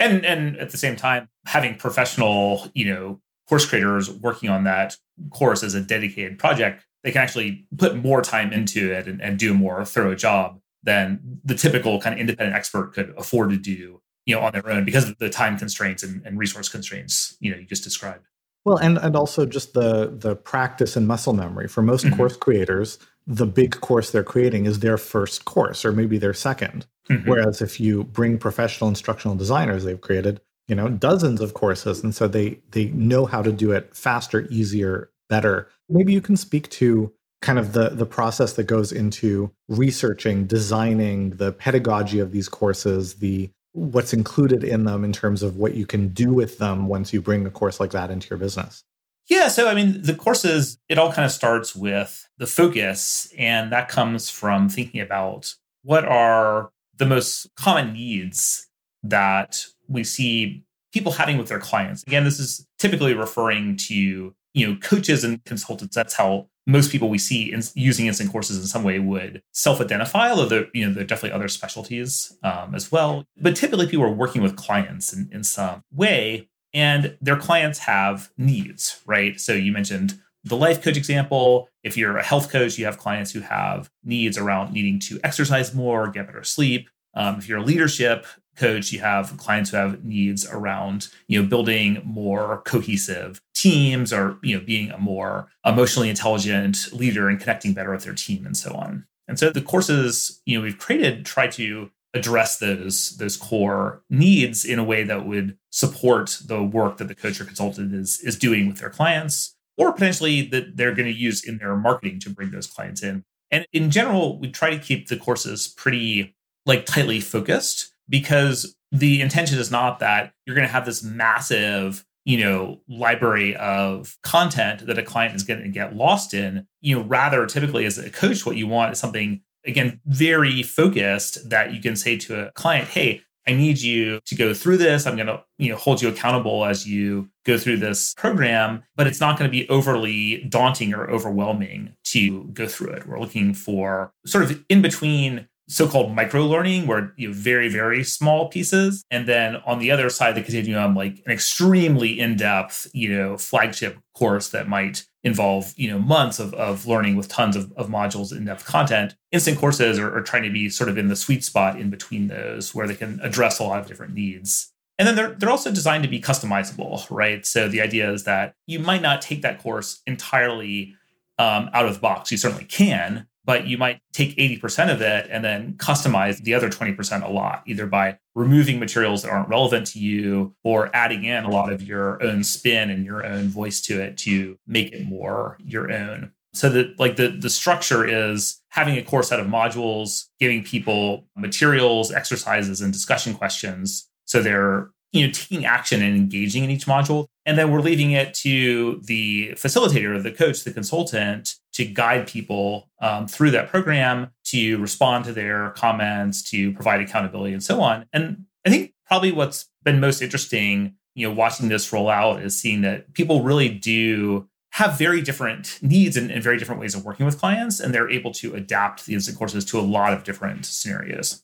and 0.00 0.24
and 0.24 0.56
at 0.58 0.70
the 0.70 0.78
same 0.78 0.96
time 0.96 1.28
having 1.46 1.76
professional 1.76 2.68
you 2.74 2.92
know 2.92 3.20
course 3.48 3.66
creators 3.66 4.10
working 4.10 4.48
on 4.48 4.64
that 4.64 4.96
course 5.30 5.62
as 5.62 5.74
a 5.74 5.80
dedicated 5.80 6.38
project 6.38 6.84
they 7.04 7.10
can 7.10 7.22
actually 7.22 7.66
put 7.76 7.96
more 7.96 8.22
time 8.22 8.52
into 8.52 8.92
it 8.92 9.06
and, 9.06 9.20
and 9.20 9.38
do 9.38 9.50
a 9.50 9.54
more 9.54 9.84
thorough 9.84 10.14
job 10.14 10.58
than 10.84 11.20
the 11.44 11.54
typical 11.54 12.00
kind 12.00 12.14
of 12.14 12.20
independent 12.20 12.56
expert 12.56 12.92
could 12.94 13.12
afford 13.16 13.50
to 13.50 13.56
do 13.56 14.00
you 14.26 14.34
know 14.34 14.40
on 14.40 14.52
their 14.52 14.68
own 14.68 14.84
because 14.84 15.08
of 15.08 15.18
the 15.18 15.28
time 15.28 15.58
constraints 15.58 16.02
and, 16.02 16.24
and 16.24 16.38
resource 16.38 16.68
constraints 16.68 17.36
you 17.40 17.50
know 17.50 17.56
you 17.56 17.66
just 17.66 17.84
described 17.84 18.26
well 18.64 18.76
and 18.76 18.98
and 18.98 19.16
also 19.16 19.44
just 19.44 19.74
the 19.74 20.14
the 20.18 20.36
practice 20.36 20.96
and 20.96 21.06
muscle 21.06 21.32
memory 21.32 21.68
for 21.68 21.82
most 21.82 22.04
mm-hmm. 22.04 22.16
course 22.16 22.36
creators 22.36 22.98
the 23.26 23.46
big 23.46 23.80
course 23.80 24.10
they're 24.10 24.24
creating 24.24 24.66
is 24.66 24.80
their 24.80 24.98
first 24.98 25.44
course 25.44 25.84
or 25.84 25.92
maybe 25.92 26.18
their 26.18 26.32
2nd 26.32 26.84
mm-hmm. 27.08 27.28
Whereas 27.28 27.62
if 27.62 27.80
you 27.80 28.04
bring 28.04 28.38
professional 28.38 28.88
instructional 28.88 29.36
designers, 29.36 29.84
they've 29.84 30.00
created, 30.00 30.40
you 30.68 30.74
know, 30.74 30.88
dozens 30.88 31.40
of 31.40 31.54
courses. 31.54 32.02
And 32.02 32.14
so 32.14 32.28
they 32.28 32.60
they 32.70 32.86
know 32.86 33.26
how 33.26 33.42
to 33.42 33.52
do 33.52 33.72
it 33.72 33.94
faster, 33.94 34.46
easier, 34.50 35.10
better. 35.28 35.68
Maybe 35.88 36.12
you 36.12 36.20
can 36.20 36.36
speak 36.36 36.68
to 36.70 37.12
kind 37.40 37.58
of 37.58 37.72
the 37.72 37.90
the 37.90 38.06
process 38.06 38.54
that 38.54 38.64
goes 38.64 38.92
into 38.92 39.52
researching, 39.68 40.46
designing 40.46 41.30
the 41.30 41.52
pedagogy 41.52 42.18
of 42.20 42.32
these 42.32 42.48
courses, 42.48 43.14
the 43.14 43.50
what's 43.72 44.12
included 44.12 44.62
in 44.62 44.84
them 44.84 45.04
in 45.04 45.12
terms 45.12 45.42
of 45.42 45.56
what 45.56 45.74
you 45.74 45.86
can 45.86 46.08
do 46.08 46.32
with 46.32 46.58
them 46.58 46.88
once 46.88 47.12
you 47.12 47.20
bring 47.20 47.46
a 47.46 47.50
course 47.50 47.80
like 47.80 47.90
that 47.90 48.10
into 48.10 48.28
your 48.28 48.38
business. 48.38 48.84
Yeah, 49.28 49.48
so 49.48 49.68
I 49.68 49.74
mean, 49.74 50.02
the 50.02 50.14
courses, 50.14 50.78
it 50.88 50.98
all 50.98 51.12
kind 51.12 51.24
of 51.24 51.30
starts 51.30 51.74
with 51.76 52.28
the 52.38 52.46
focus, 52.46 53.32
and 53.38 53.72
that 53.72 53.88
comes 53.88 54.28
from 54.28 54.68
thinking 54.68 55.00
about 55.00 55.54
what 55.82 56.04
are 56.04 56.70
the 56.98 57.06
most 57.06 57.48
common 57.56 57.92
needs 57.92 58.68
that 59.02 59.64
we 59.88 60.04
see 60.04 60.64
people 60.92 61.12
having 61.12 61.38
with 61.38 61.48
their 61.48 61.58
clients. 61.58 62.02
Again, 62.06 62.24
this 62.24 62.38
is 62.38 62.66
typically 62.78 63.14
referring 63.14 63.76
to 63.76 64.34
you 64.54 64.66
know 64.66 64.76
coaches 64.82 65.24
and 65.24 65.44
consultants. 65.44 65.94
That's 65.94 66.14
how 66.14 66.48
most 66.66 66.92
people 66.92 67.08
we 67.08 67.18
see 67.18 67.52
in, 67.52 67.62
using 67.74 68.06
instant 68.06 68.30
courses 68.30 68.58
in 68.58 68.66
some 68.66 68.84
way 68.84 68.98
would 68.98 69.42
self-identify. 69.52 70.30
Although 70.30 70.46
there, 70.46 70.66
you 70.74 70.86
know 70.86 70.92
there 70.92 71.02
are 71.02 71.06
definitely 71.06 71.34
other 71.34 71.48
specialties 71.48 72.36
um, 72.42 72.74
as 72.74 72.92
well. 72.92 73.24
But 73.40 73.56
typically, 73.56 73.86
people 73.86 74.04
are 74.04 74.10
working 74.10 74.42
with 74.42 74.56
clients 74.56 75.12
in, 75.12 75.28
in 75.32 75.44
some 75.44 75.82
way 75.92 76.48
and 76.74 77.16
their 77.20 77.36
clients 77.36 77.78
have 77.80 78.30
needs, 78.36 79.00
right? 79.06 79.40
So 79.40 79.52
you 79.52 79.72
mentioned 79.72 80.18
the 80.44 80.56
life 80.56 80.82
coach 80.82 80.96
example. 80.96 81.68
If 81.82 81.96
you're 81.96 82.16
a 82.16 82.22
health 82.22 82.50
coach, 82.50 82.78
you 82.78 82.84
have 82.84 82.98
clients 82.98 83.30
who 83.32 83.40
have 83.40 83.90
needs 84.04 84.38
around 84.38 84.72
needing 84.72 84.98
to 85.00 85.20
exercise 85.22 85.74
more, 85.74 86.08
get 86.08 86.26
better 86.26 86.44
sleep. 86.44 86.88
Um, 87.14 87.38
if 87.38 87.48
you're 87.48 87.58
a 87.58 87.64
leadership 87.64 88.26
coach, 88.56 88.92
you 88.92 89.00
have 89.00 89.36
clients 89.36 89.70
who 89.70 89.76
have 89.76 90.04
needs 90.04 90.46
around, 90.46 91.08
you 91.26 91.40
know, 91.40 91.48
building 91.48 92.00
more 92.04 92.62
cohesive 92.64 93.40
teams 93.54 94.12
or, 94.12 94.38
you 94.42 94.58
know, 94.58 94.64
being 94.64 94.90
a 94.90 94.98
more 94.98 95.48
emotionally 95.64 96.10
intelligent 96.10 96.92
leader 96.92 97.28
and 97.28 97.40
connecting 97.40 97.72
better 97.72 97.90
with 97.90 98.04
their 98.04 98.14
team 98.14 98.44
and 98.44 98.56
so 98.56 98.72
on. 98.74 99.06
And 99.28 99.38
so 99.38 99.50
the 99.50 99.62
courses, 99.62 100.42
you 100.44 100.58
know, 100.58 100.64
we've 100.64 100.78
created 100.78 101.24
try 101.24 101.46
to 101.48 101.90
address 102.14 102.58
those 102.58 103.16
those 103.16 103.36
core 103.36 104.02
needs 104.10 104.64
in 104.64 104.78
a 104.78 104.84
way 104.84 105.02
that 105.04 105.26
would 105.26 105.56
support 105.70 106.38
the 106.46 106.62
work 106.62 106.98
that 106.98 107.08
the 107.08 107.14
coach 107.14 107.40
or 107.40 107.44
consultant 107.44 107.94
is 107.94 108.20
is 108.20 108.38
doing 108.38 108.66
with 108.66 108.78
their 108.78 108.90
clients 108.90 109.56
or 109.78 109.92
potentially 109.92 110.42
that 110.42 110.76
they're 110.76 110.94
going 110.94 111.10
to 111.10 111.18
use 111.18 111.42
in 111.42 111.58
their 111.58 111.74
marketing 111.76 112.20
to 112.20 112.30
bring 112.30 112.50
those 112.50 112.66
clients 112.66 113.02
in. 113.02 113.24
And 113.50 113.66
in 113.72 113.90
general 113.90 114.38
we 114.38 114.50
try 114.50 114.70
to 114.70 114.78
keep 114.78 115.08
the 115.08 115.16
courses 115.16 115.68
pretty 115.68 116.36
like 116.66 116.84
tightly 116.84 117.20
focused 117.20 117.94
because 118.08 118.76
the 118.90 119.22
intention 119.22 119.58
is 119.58 119.70
not 119.70 119.98
that 120.00 120.34
you're 120.46 120.56
going 120.56 120.68
to 120.68 120.72
have 120.72 120.84
this 120.84 121.02
massive 121.02 122.04
you 122.26 122.38
know 122.38 122.78
library 122.88 123.56
of 123.56 124.18
content 124.22 124.86
that 124.86 124.98
a 124.98 125.02
client 125.02 125.34
is 125.34 125.44
going 125.44 125.62
to 125.62 125.68
get 125.68 125.96
lost 125.96 126.34
in. 126.34 126.66
You 126.82 126.96
know 126.96 127.04
rather 127.04 127.46
typically 127.46 127.86
as 127.86 127.96
a 127.96 128.10
coach 128.10 128.44
what 128.44 128.56
you 128.56 128.66
want 128.66 128.92
is 128.92 128.98
something 128.98 129.40
again, 129.64 130.00
very 130.06 130.62
focused 130.62 131.48
that 131.50 131.72
you 131.72 131.80
can 131.80 131.96
say 131.96 132.16
to 132.18 132.48
a 132.48 132.52
client, 132.52 132.88
hey, 132.88 133.22
I 133.46 133.52
need 133.54 133.80
you 133.80 134.20
to 134.26 134.34
go 134.36 134.54
through 134.54 134.76
this. 134.76 135.06
I'm 135.06 135.16
going 135.16 135.26
to, 135.26 135.42
you 135.58 135.70
know, 135.70 135.76
hold 135.76 136.00
you 136.00 136.08
accountable 136.08 136.64
as 136.64 136.86
you 136.86 137.28
go 137.44 137.58
through 137.58 137.78
this 137.78 138.14
program, 138.14 138.84
but 138.94 139.06
it's 139.06 139.20
not 139.20 139.36
going 139.36 139.50
to 139.50 139.52
be 139.52 139.68
overly 139.68 140.44
daunting 140.44 140.94
or 140.94 141.10
overwhelming 141.10 141.94
to 142.04 142.44
go 142.52 142.68
through 142.68 142.90
it. 142.90 143.06
We're 143.06 143.18
looking 143.18 143.52
for 143.52 144.12
sort 144.26 144.44
of 144.44 144.64
in 144.68 144.80
between 144.80 145.48
so-called 145.68 146.14
micro 146.14 146.44
learning 146.44 146.86
where 146.86 147.14
you 147.16 147.28
know 147.28 147.34
very 147.34 147.68
very 147.68 148.02
small 148.02 148.48
pieces 148.48 149.04
and 149.10 149.26
then 149.26 149.56
on 149.64 149.78
the 149.78 149.90
other 149.90 150.10
side 150.10 150.30
of 150.30 150.34
the 150.34 150.42
continuum 150.42 150.94
like 150.94 151.22
an 151.24 151.32
extremely 151.32 152.18
in-depth 152.18 152.88
you 152.92 153.08
know 153.08 153.38
flagship 153.38 153.96
course 154.12 154.48
that 154.48 154.68
might 154.68 155.06
involve 155.24 155.72
you 155.76 155.90
know 155.90 155.98
months 155.98 156.38
of, 156.38 156.52
of 156.54 156.86
learning 156.86 157.16
with 157.16 157.28
tons 157.28 157.56
of, 157.56 157.72
of 157.72 157.88
modules 157.88 158.36
in-depth 158.36 158.64
content. 158.64 159.14
Instant 159.30 159.58
courses 159.58 159.98
are, 159.98 160.16
are 160.16 160.22
trying 160.22 160.42
to 160.42 160.50
be 160.50 160.68
sort 160.68 160.90
of 160.90 160.98
in 160.98 161.08
the 161.08 161.16
sweet 161.16 161.44
spot 161.44 161.78
in 161.78 161.90
between 161.90 162.28
those 162.28 162.74
where 162.74 162.86
they 162.86 162.94
can 162.94 163.20
address 163.22 163.58
a 163.58 163.64
lot 163.64 163.80
of 163.80 163.86
different 163.86 164.14
needs. 164.14 164.72
And 164.98 165.08
then 165.08 165.16
they're, 165.16 165.32
they're 165.32 165.50
also 165.50 165.72
designed 165.72 166.02
to 166.04 166.08
be 166.08 166.20
customizable 166.20 167.06
right? 167.10 167.44
So 167.46 167.68
the 167.68 167.80
idea 167.80 168.10
is 168.12 168.24
that 168.24 168.54
you 168.66 168.78
might 168.78 169.02
not 169.02 169.22
take 169.22 169.42
that 169.42 169.60
course 169.60 170.02
entirely 170.06 170.94
um, 171.38 171.70
out 171.72 171.86
of 171.86 171.94
the 171.94 172.00
box. 172.00 172.30
You 172.30 172.38
certainly 172.38 172.64
can 172.64 173.26
but 173.44 173.66
you 173.66 173.76
might 173.78 174.00
take 174.12 174.36
80% 174.36 174.92
of 174.92 175.00
it 175.00 175.26
and 175.30 175.44
then 175.44 175.74
customize 175.74 176.38
the 176.38 176.54
other 176.54 176.70
20% 176.70 177.24
a 177.24 177.30
lot, 177.30 177.62
either 177.66 177.86
by 177.86 178.18
removing 178.34 178.78
materials 178.78 179.22
that 179.22 179.30
aren't 179.30 179.48
relevant 179.48 179.86
to 179.88 179.98
you 179.98 180.54
or 180.62 180.94
adding 180.94 181.24
in 181.24 181.44
a 181.44 181.50
lot 181.50 181.72
of 181.72 181.82
your 181.82 182.22
own 182.22 182.44
spin 182.44 182.90
and 182.90 183.04
your 183.04 183.24
own 183.26 183.48
voice 183.48 183.80
to 183.82 184.00
it 184.00 184.16
to 184.18 184.56
make 184.66 184.92
it 184.92 185.04
more 185.04 185.56
your 185.64 185.92
own. 185.92 186.32
So 186.54 186.68
that 186.68 187.00
like 187.00 187.16
the 187.16 187.28
the 187.28 187.48
structure 187.48 188.04
is 188.06 188.60
having 188.68 188.98
a 188.98 189.02
core 189.02 189.22
set 189.22 189.40
of 189.40 189.46
modules, 189.46 190.26
giving 190.38 190.62
people 190.62 191.26
materials, 191.34 192.12
exercises, 192.12 192.82
and 192.82 192.92
discussion 192.92 193.34
questions 193.34 194.06
So 194.26 194.42
they're 194.42 194.90
you 195.12 195.26
know 195.26 195.32
taking 195.32 195.64
action 195.64 196.02
and 196.02 196.16
engaging 196.16 196.64
in 196.64 196.70
each 196.70 196.86
module 196.86 197.26
and 197.46 197.56
then 197.58 197.70
we're 197.70 197.80
leaving 197.80 198.12
it 198.12 198.34
to 198.34 199.00
the 199.04 199.50
facilitator 199.52 200.20
the 200.22 200.32
coach 200.32 200.64
the 200.64 200.72
consultant 200.72 201.56
to 201.72 201.84
guide 201.84 202.26
people 202.26 202.90
um, 203.00 203.26
through 203.26 203.50
that 203.50 203.68
program 203.68 204.30
to 204.44 204.78
respond 204.78 205.24
to 205.24 205.32
their 205.32 205.70
comments 205.70 206.42
to 206.42 206.72
provide 206.72 207.00
accountability 207.00 207.52
and 207.52 207.62
so 207.62 207.80
on. 207.80 208.06
And 208.12 208.44
i 208.66 208.70
think 208.70 208.92
probably 209.06 209.32
what's 209.32 209.68
been 209.82 210.00
most 210.00 210.22
interesting 210.22 210.94
you 211.14 211.26
know 211.26 211.34
watching 211.34 211.68
this 211.68 211.92
roll 211.92 212.08
out 212.08 212.42
is 212.42 212.58
seeing 212.58 212.82
that 212.82 213.12
people 213.14 213.42
really 213.42 213.68
do 213.68 214.48
have 214.70 214.96
very 214.96 215.20
different 215.20 215.78
needs 215.82 216.16
and, 216.16 216.30
and 216.30 216.42
very 216.42 216.56
different 216.56 216.80
ways 216.80 216.94
of 216.94 217.04
working 217.04 217.26
with 217.26 217.38
clients 217.38 217.78
and 217.78 217.92
they're 217.92 218.10
able 218.10 218.32
to 218.32 218.54
adapt 218.54 219.04
the 219.04 219.14
instant 219.14 219.36
courses 219.36 219.64
to 219.66 219.78
a 219.78 219.82
lot 219.82 220.12
of 220.12 220.24
different 220.24 220.64
scenarios 220.64 221.42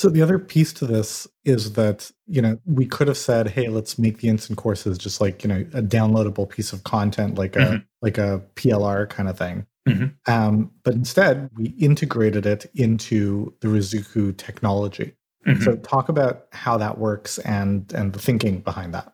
so 0.00 0.08
the 0.08 0.22
other 0.22 0.38
piece 0.38 0.72
to 0.72 0.86
this 0.86 1.28
is 1.44 1.74
that, 1.74 2.10
you 2.26 2.40
know, 2.40 2.58
we 2.64 2.86
could 2.86 3.06
have 3.06 3.18
said, 3.18 3.50
hey, 3.50 3.68
let's 3.68 3.98
make 3.98 4.20
the 4.20 4.30
instant 4.30 4.56
courses 4.56 4.96
just 4.96 5.20
like, 5.20 5.42
you 5.44 5.48
know, 5.50 5.60
a 5.74 5.82
downloadable 5.82 6.48
piece 6.48 6.72
of 6.72 6.84
content 6.84 7.34
like 7.34 7.54
a 7.54 7.58
mm-hmm. 7.58 7.76
like 8.00 8.16
a 8.16 8.42
PLR 8.54 9.10
kind 9.10 9.28
of 9.28 9.36
thing. 9.36 9.66
Mm-hmm. 9.86 10.32
Um, 10.32 10.70
but 10.84 10.94
instead, 10.94 11.50
we 11.54 11.74
integrated 11.78 12.46
it 12.46 12.64
into 12.74 13.52
the 13.60 13.68
Ruzuku 13.68 14.34
technology. 14.38 15.12
Mm-hmm. 15.46 15.64
So 15.64 15.76
talk 15.76 16.08
about 16.08 16.46
how 16.52 16.78
that 16.78 16.96
works 16.96 17.36
and 17.40 17.92
and 17.92 18.14
the 18.14 18.20
thinking 18.20 18.60
behind 18.60 18.94
that. 18.94 19.12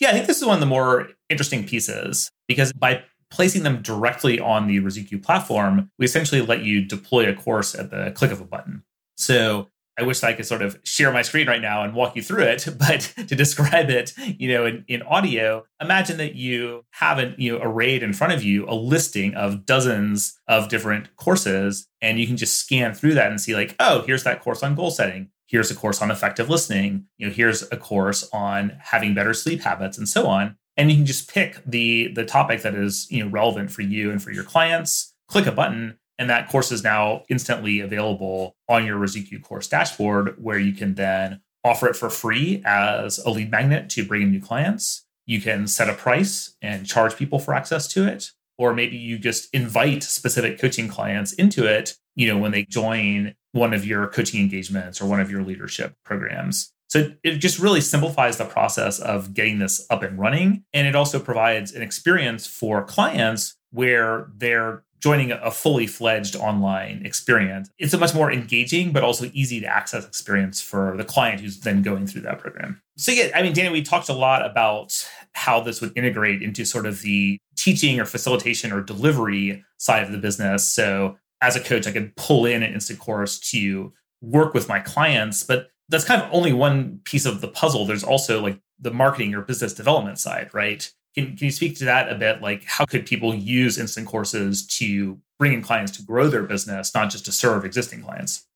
Yeah, 0.00 0.08
I 0.08 0.12
think 0.12 0.28
this 0.28 0.38
is 0.38 0.46
one 0.46 0.54
of 0.54 0.60
the 0.60 0.66
more 0.66 1.10
interesting 1.28 1.66
pieces 1.66 2.30
because 2.48 2.72
by 2.72 3.02
placing 3.30 3.64
them 3.64 3.82
directly 3.82 4.40
on 4.40 4.66
the 4.66 4.80
Ruzuku 4.80 5.22
platform, 5.22 5.90
we 5.98 6.06
essentially 6.06 6.40
let 6.40 6.62
you 6.62 6.82
deploy 6.82 7.28
a 7.28 7.34
course 7.34 7.74
at 7.74 7.90
the 7.90 8.12
click 8.12 8.32
of 8.32 8.40
a 8.40 8.46
button. 8.46 8.82
So 9.18 9.68
I 10.02 10.04
wish 10.04 10.24
I 10.24 10.32
could 10.32 10.46
sort 10.46 10.62
of 10.62 10.80
share 10.82 11.12
my 11.12 11.22
screen 11.22 11.46
right 11.46 11.62
now 11.62 11.84
and 11.84 11.94
walk 11.94 12.16
you 12.16 12.22
through 12.22 12.42
it, 12.42 12.66
but 12.78 13.12
to 13.16 13.36
describe 13.36 13.88
it, 13.88 14.12
you 14.18 14.48
know, 14.48 14.66
in, 14.66 14.84
in 14.88 15.02
audio, 15.02 15.64
imagine 15.80 16.16
that 16.16 16.34
you 16.34 16.84
have 16.90 17.20
a, 17.20 17.34
you 17.38 17.52
know, 17.52 17.62
arrayed 17.62 18.02
in 18.02 18.12
front 18.12 18.32
of 18.32 18.42
you 18.42 18.68
a 18.68 18.74
listing 18.74 19.34
of 19.34 19.64
dozens 19.64 20.36
of 20.48 20.68
different 20.68 21.14
courses, 21.16 21.86
and 22.00 22.18
you 22.18 22.26
can 22.26 22.36
just 22.36 22.56
scan 22.56 22.94
through 22.94 23.14
that 23.14 23.30
and 23.30 23.40
see 23.40 23.54
like, 23.54 23.76
oh, 23.78 24.02
here's 24.02 24.24
that 24.24 24.42
course 24.42 24.64
on 24.64 24.74
goal 24.74 24.90
setting. 24.90 25.28
Here's 25.46 25.70
a 25.70 25.76
course 25.76 26.02
on 26.02 26.10
effective 26.10 26.50
listening. 26.50 27.04
You 27.18 27.28
know, 27.28 27.32
here's 27.32 27.62
a 27.70 27.76
course 27.76 28.28
on 28.32 28.76
having 28.80 29.14
better 29.14 29.34
sleep 29.34 29.60
habits 29.60 29.98
and 29.98 30.08
so 30.08 30.26
on. 30.26 30.56
And 30.76 30.90
you 30.90 30.96
can 30.96 31.06
just 31.06 31.32
pick 31.32 31.62
the 31.64 32.08
the 32.08 32.24
topic 32.24 32.62
that 32.62 32.74
is, 32.74 33.06
you 33.08 33.22
know, 33.22 33.30
relevant 33.30 33.70
for 33.70 33.82
you 33.82 34.10
and 34.10 34.20
for 34.20 34.32
your 34.32 34.44
clients, 34.44 35.14
click 35.28 35.46
a 35.46 35.52
button, 35.52 35.98
and 36.22 36.30
that 36.30 36.48
course 36.48 36.70
is 36.70 36.84
now 36.84 37.24
instantly 37.28 37.80
available 37.80 38.54
on 38.68 38.86
your 38.86 38.96
Ruzuku 38.96 39.42
course 39.42 39.66
dashboard, 39.66 40.36
where 40.40 40.56
you 40.56 40.72
can 40.72 40.94
then 40.94 41.40
offer 41.64 41.88
it 41.88 41.96
for 41.96 42.08
free 42.08 42.62
as 42.64 43.18
a 43.18 43.30
lead 43.30 43.50
magnet 43.50 43.90
to 43.90 44.04
bring 44.04 44.22
in 44.22 44.30
new 44.30 44.40
clients. 44.40 45.04
You 45.26 45.40
can 45.40 45.66
set 45.66 45.90
a 45.90 45.94
price 45.94 46.54
and 46.62 46.86
charge 46.86 47.16
people 47.16 47.40
for 47.40 47.54
access 47.54 47.88
to 47.88 48.06
it. 48.06 48.30
Or 48.56 48.72
maybe 48.72 48.96
you 48.96 49.18
just 49.18 49.52
invite 49.52 50.04
specific 50.04 50.60
coaching 50.60 50.86
clients 50.86 51.32
into 51.32 51.66
it, 51.66 51.96
you 52.14 52.28
know, 52.28 52.38
when 52.38 52.52
they 52.52 52.66
join 52.66 53.34
one 53.50 53.74
of 53.74 53.84
your 53.84 54.06
coaching 54.06 54.40
engagements 54.40 55.00
or 55.00 55.06
one 55.06 55.18
of 55.18 55.28
your 55.28 55.42
leadership 55.42 55.96
programs. 56.04 56.72
So 56.88 57.10
it 57.24 57.38
just 57.38 57.58
really 57.58 57.80
simplifies 57.80 58.36
the 58.36 58.44
process 58.44 59.00
of 59.00 59.34
getting 59.34 59.58
this 59.58 59.84
up 59.90 60.04
and 60.04 60.16
running. 60.20 60.62
And 60.72 60.86
it 60.86 60.94
also 60.94 61.18
provides 61.18 61.72
an 61.72 61.82
experience 61.82 62.46
for 62.46 62.84
clients 62.84 63.56
where 63.72 64.28
they're 64.36 64.84
joining 65.02 65.32
a 65.32 65.50
fully 65.50 65.86
fledged 65.88 66.36
online 66.36 67.02
experience. 67.04 67.68
It's 67.76 67.92
a 67.92 67.98
much 67.98 68.14
more 68.14 68.30
engaging, 68.30 68.92
but 68.92 69.02
also 69.02 69.28
easy 69.32 69.60
to 69.60 69.66
access 69.66 70.06
experience 70.06 70.60
for 70.60 70.96
the 70.96 71.04
client 71.04 71.40
who's 71.40 71.58
then 71.60 71.82
going 71.82 72.06
through 72.06 72.20
that 72.22 72.38
program. 72.38 72.80
So, 72.96 73.10
yeah, 73.10 73.30
I 73.34 73.42
mean, 73.42 73.52
Danny, 73.52 73.70
we 73.70 73.82
talked 73.82 74.08
a 74.08 74.14
lot 74.14 74.48
about 74.48 74.94
how 75.32 75.60
this 75.60 75.80
would 75.80 75.92
integrate 75.96 76.40
into 76.40 76.64
sort 76.64 76.86
of 76.86 77.02
the 77.02 77.38
teaching 77.56 77.98
or 77.98 78.04
facilitation 78.04 78.70
or 78.70 78.80
delivery 78.80 79.64
side 79.78 80.04
of 80.04 80.12
the 80.12 80.18
business. 80.18 80.68
So, 80.68 81.16
as 81.40 81.56
a 81.56 81.60
coach, 81.60 81.88
I 81.88 81.92
could 81.92 82.14
pull 82.14 82.46
in 82.46 82.62
an 82.62 82.72
instant 82.72 83.00
course 83.00 83.40
to 83.50 83.92
work 84.20 84.54
with 84.54 84.68
my 84.68 84.78
clients, 84.78 85.42
but 85.42 85.70
that's 85.88 86.04
kind 86.04 86.22
of 86.22 86.28
only 86.32 86.52
one 86.52 87.00
piece 87.02 87.26
of 87.26 87.40
the 87.40 87.48
puzzle. 87.48 87.86
There's 87.86 88.04
also 88.04 88.40
like 88.40 88.60
the 88.78 88.92
marketing 88.92 89.34
or 89.34 89.42
business 89.42 89.74
development 89.74 90.20
side, 90.20 90.48
right? 90.52 90.88
Can, 91.14 91.36
can 91.36 91.44
you 91.44 91.50
speak 91.50 91.76
to 91.78 91.84
that 91.84 92.10
a 92.10 92.14
bit? 92.14 92.40
Like, 92.40 92.64
how 92.64 92.84
could 92.84 93.06
people 93.06 93.34
use 93.34 93.78
instant 93.78 94.06
courses 94.06 94.66
to 94.78 95.18
bring 95.38 95.52
in 95.52 95.62
clients 95.62 95.92
to 95.98 96.02
grow 96.02 96.28
their 96.28 96.42
business, 96.42 96.94
not 96.94 97.10
just 97.10 97.24
to 97.26 97.32
serve 97.32 97.64
existing 97.64 98.02
clients? 98.02 98.46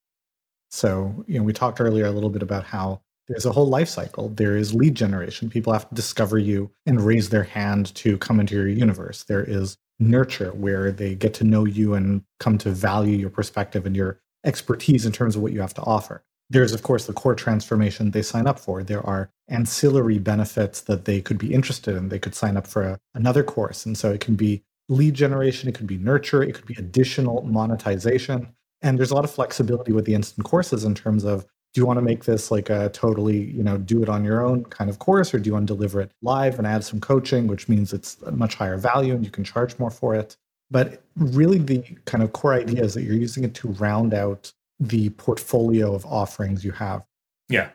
So, 0.71 1.25
you 1.27 1.39
know, 1.39 1.45
we 1.45 1.53
talked 1.53 1.81
earlier 1.81 2.07
a 2.07 2.11
little 2.11 2.31
bit 2.31 2.43
about 2.43 2.65
how 2.65 3.03
there's 3.29 3.47
a 3.47 3.53
whole 3.53 3.69
life 3.69 3.89
cycle. 3.89 4.29
There 4.29 4.57
is 4.57 4.75
lead 4.75 4.95
generation. 4.95 5.51
People 5.51 5.73
have 5.73 5.89
to 5.89 5.95
discover 5.95 6.39
you 6.39 6.71
and 6.87 7.01
raise 7.01 7.29
their 7.29 7.43
hand 7.43 7.95
to 7.97 8.19
come 8.19 8.41
into 8.41 8.55
your 8.55 8.69
universe. 8.69 9.25
There 9.25 9.45
is 9.45 9.77
nurture, 9.99 10.53
where 10.53 10.93
they 10.93 11.15
get 11.15 11.35
to 11.35 11.45
know 11.45 11.65
you 11.65 11.95
and 11.95 12.23
come 12.39 12.59
to 12.59 12.71
value 12.71 13.17
your 13.17 13.31
perspective 13.31 13.87
and 13.87 13.97
your 13.97 14.21
expertise 14.45 15.07
in 15.07 15.13
terms 15.13 15.35
of 15.35 15.43
what 15.43 15.53
you 15.53 15.61
have 15.61 15.75
to 15.75 15.83
offer. 15.83 16.25
There's, 16.51 16.73
of 16.73 16.83
course, 16.83 17.07
the 17.07 17.13
core 17.13 17.35
transformation 17.35 18.11
they 18.11 18.23
sign 18.23 18.47
up 18.47 18.59
for. 18.59 18.83
There 18.83 19.05
are 19.05 19.31
ancillary 19.49 20.19
benefits 20.19 20.81
that 20.83 21.05
they 21.05 21.21
could 21.21 21.38
be 21.38 21.55
interested 21.55 21.97
in. 21.97 22.09
They 22.09 22.19
could 22.19 22.35
sign 22.35 22.57
up 22.57 22.67
for 22.67 22.83
a, 22.83 22.99
another 23.15 23.43
course. 23.43 23.87
And 23.87 23.97
so 23.97 24.12
it 24.12 24.21
can 24.21 24.35
be 24.35 24.62
lead 24.88 25.15
generation, 25.15 25.69
it 25.69 25.75
could 25.75 25.87
be 25.87 25.99
nurture, 25.99 26.43
it 26.43 26.55
could 26.55 26.67
be 26.67 26.76
additional 26.79 27.43
monetization. 27.43 28.49
And 28.83 28.99
there's 28.99 29.11
a 29.11 29.15
lot 29.15 29.25
of 29.25 29.31
flexibility 29.31 29.93
with 29.93 30.05
the 30.05 30.15
instant 30.15 30.47
courses 30.47 30.85
in 30.85 30.95
terms 30.95 31.25
of 31.25 31.47
do 31.76 31.81
you 31.81 31.87
want 31.87 31.99
to 31.99 32.03
make 32.03 32.25
this 32.25 32.50
like 32.50 32.71
a 32.71 32.88
totally, 32.88 33.50
you 33.50 33.62
know, 33.62 33.76
do 33.76 34.03
it 34.03 34.09
on 34.09 34.25
your 34.25 34.45
own 34.45 34.65
kind 34.65 34.88
of 34.88 34.99
course, 34.99 35.35
or 35.35 35.38
do 35.38 35.49
you 35.49 35.53
want 35.53 35.67
to 35.67 35.75
deliver 35.75 36.00
it 36.00 36.11
live 36.23 36.59
and 36.59 36.67
add 36.67 36.85
some 36.85 37.00
coaching, 37.00 37.47
which 37.47 37.69
means 37.69 37.93
it's 37.93 38.17
a 38.23 38.33
much 38.33 38.55
higher 38.55 38.79
value 38.79 39.15
and 39.15 39.25
you 39.25 39.31
can 39.31 39.45
charge 39.45 39.79
more 39.79 39.91
for 39.91 40.15
it? 40.15 40.37
But 40.71 41.03
really, 41.17 41.59
the 41.59 41.83
kind 42.07 42.25
of 42.25 42.33
core 42.33 42.55
idea 42.55 42.83
is 42.83 42.95
that 42.95 43.03
you're 43.03 43.15
using 43.15 43.45
it 43.45 43.55
to 43.57 43.69
round 43.69 44.15
out 44.15 44.53
the 44.81 45.11
portfolio 45.11 45.95
of 45.95 46.07
offerings 46.07 46.65
you 46.65 46.73
have. 46.73 47.05
Yeah. 47.49 47.69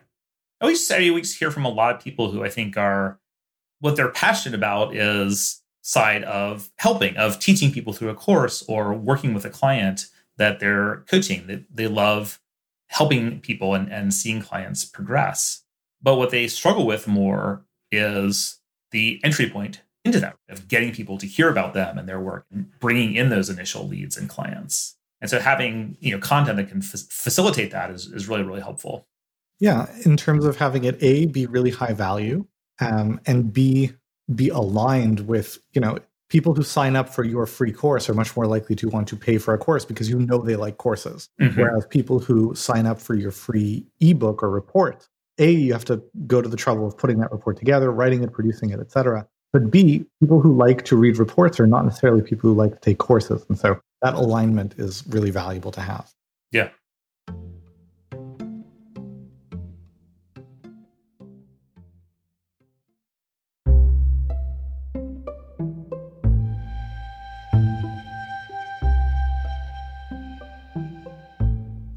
I 0.62 0.66
always 0.66 0.88
we 0.90 1.20
hear 1.22 1.50
from 1.50 1.64
a 1.64 1.70
lot 1.70 1.92
of 1.92 2.00
people 2.00 2.30
who 2.30 2.44
I 2.44 2.48
think 2.48 2.76
are 2.76 3.18
what 3.80 3.96
they're 3.96 4.10
passionate 4.10 4.54
about 4.54 4.94
is 4.94 5.60
side 5.82 6.22
of 6.22 6.70
helping, 6.78 7.16
of 7.16 7.40
teaching 7.40 7.72
people 7.72 7.92
through 7.92 8.10
a 8.10 8.14
course 8.14 8.62
or 8.68 8.94
working 8.94 9.34
with 9.34 9.44
a 9.44 9.50
client 9.50 10.06
that 10.36 10.60
they're 10.60 11.04
coaching. 11.08 11.48
That 11.48 11.64
they, 11.74 11.86
they 11.86 11.88
love 11.88 12.40
helping 12.86 13.40
people 13.40 13.74
and, 13.74 13.92
and 13.92 14.14
seeing 14.14 14.40
clients 14.40 14.84
progress. 14.84 15.64
But 16.00 16.14
what 16.14 16.30
they 16.30 16.46
struggle 16.46 16.86
with 16.86 17.08
more 17.08 17.64
is 17.90 18.60
the 18.92 19.20
entry 19.24 19.50
point 19.50 19.82
into 20.04 20.20
that 20.20 20.36
of 20.48 20.68
getting 20.68 20.92
people 20.92 21.18
to 21.18 21.26
hear 21.26 21.48
about 21.48 21.74
them 21.74 21.98
and 21.98 22.08
their 22.08 22.20
work 22.20 22.46
and 22.52 22.70
bringing 22.78 23.16
in 23.16 23.30
those 23.30 23.50
initial 23.50 23.88
leads 23.88 24.16
and 24.16 24.28
clients. 24.28 24.96
And 25.20 25.28
so 25.28 25.40
having 25.40 25.96
you 25.98 26.12
know 26.12 26.20
content 26.20 26.56
that 26.56 26.68
can 26.68 26.78
f- 26.78 27.00
facilitate 27.10 27.72
that 27.72 27.90
is, 27.90 28.06
is 28.06 28.28
really 28.28 28.44
really 28.44 28.60
helpful. 28.60 29.08
Yeah, 29.62 29.86
in 30.04 30.16
terms 30.16 30.44
of 30.44 30.56
having 30.56 30.82
it 30.82 31.00
a 31.00 31.26
be 31.26 31.46
really 31.46 31.70
high 31.70 31.92
value, 31.92 32.44
um, 32.80 33.20
and 33.26 33.52
b 33.52 33.92
be 34.34 34.48
aligned 34.48 35.20
with 35.28 35.60
you 35.72 35.80
know 35.80 35.98
people 36.28 36.52
who 36.52 36.64
sign 36.64 36.96
up 36.96 37.08
for 37.08 37.22
your 37.22 37.46
free 37.46 37.70
course 37.70 38.08
are 38.08 38.14
much 38.14 38.34
more 38.36 38.46
likely 38.48 38.74
to 38.74 38.88
want 38.88 39.06
to 39.06 39.14
pay 39.14 39.38
for 39.38 39.54
a 39.54 39.58
course 39.58 39.84
because 39.84 40.10
you 40.10 40.18
know 40.18 40.38
they 40.38 40.56
like 40.56 40.78
courses. 40.78 41.28
Mm-hmm. 41.40 41.60
Whereas 41.60 41.86
people 41.86 42.18
who 42.18 42.56
sign 42.56 42.86
up 42.86 43.00
for 43.00 43.14
your 43.14 43.30
free 43.30 43.86
ebook 44.00 44.42
or 44.42 44.50
report, 44.50 45.08
a 45.38 45.52
you 45.52 45.72
have 45.72 45.84
to 45.84 46.02
go 46.26 46.42
to 46.42 46.48
the 46.48 46.56
trouble 46.56 46.84
of 46.84 46.98
putting 46.98 47.20
that 47.20 47.30
report 47.30 47.56
together, 47.56 47.92
writing 47.92 48.24
it, 48.24 48.32
producing 48.32 48.70
it, 48.70 48.80
etc. 48.80 49.28
But 49.52 49.70
B, 49.70 50.04
people 50.20 50.40
who 50.40 50.56
like 50.56 50.84
to 50.86 50.96
read 50.96 51.18
reports 51.18 51.60
are 51.60 51.68
not 51.68 51.84
necessarily 51.84 52.22
people 52.22 52.50
who 52.50 52.56
like 52.56 52.72
to 52.72 52.80
take 52.80 52.98
courses. 52.98 53.46
And 53.48 53.56
so 53.56 53.78
that 54.00 54.14
alignment 54.14 54.74
is 54.76 55.06
really 55.06 55.30
valuable 55.30 55.70
to 55.70 55.80
have. 55.80 56.10
Yeah. 56.50 56.70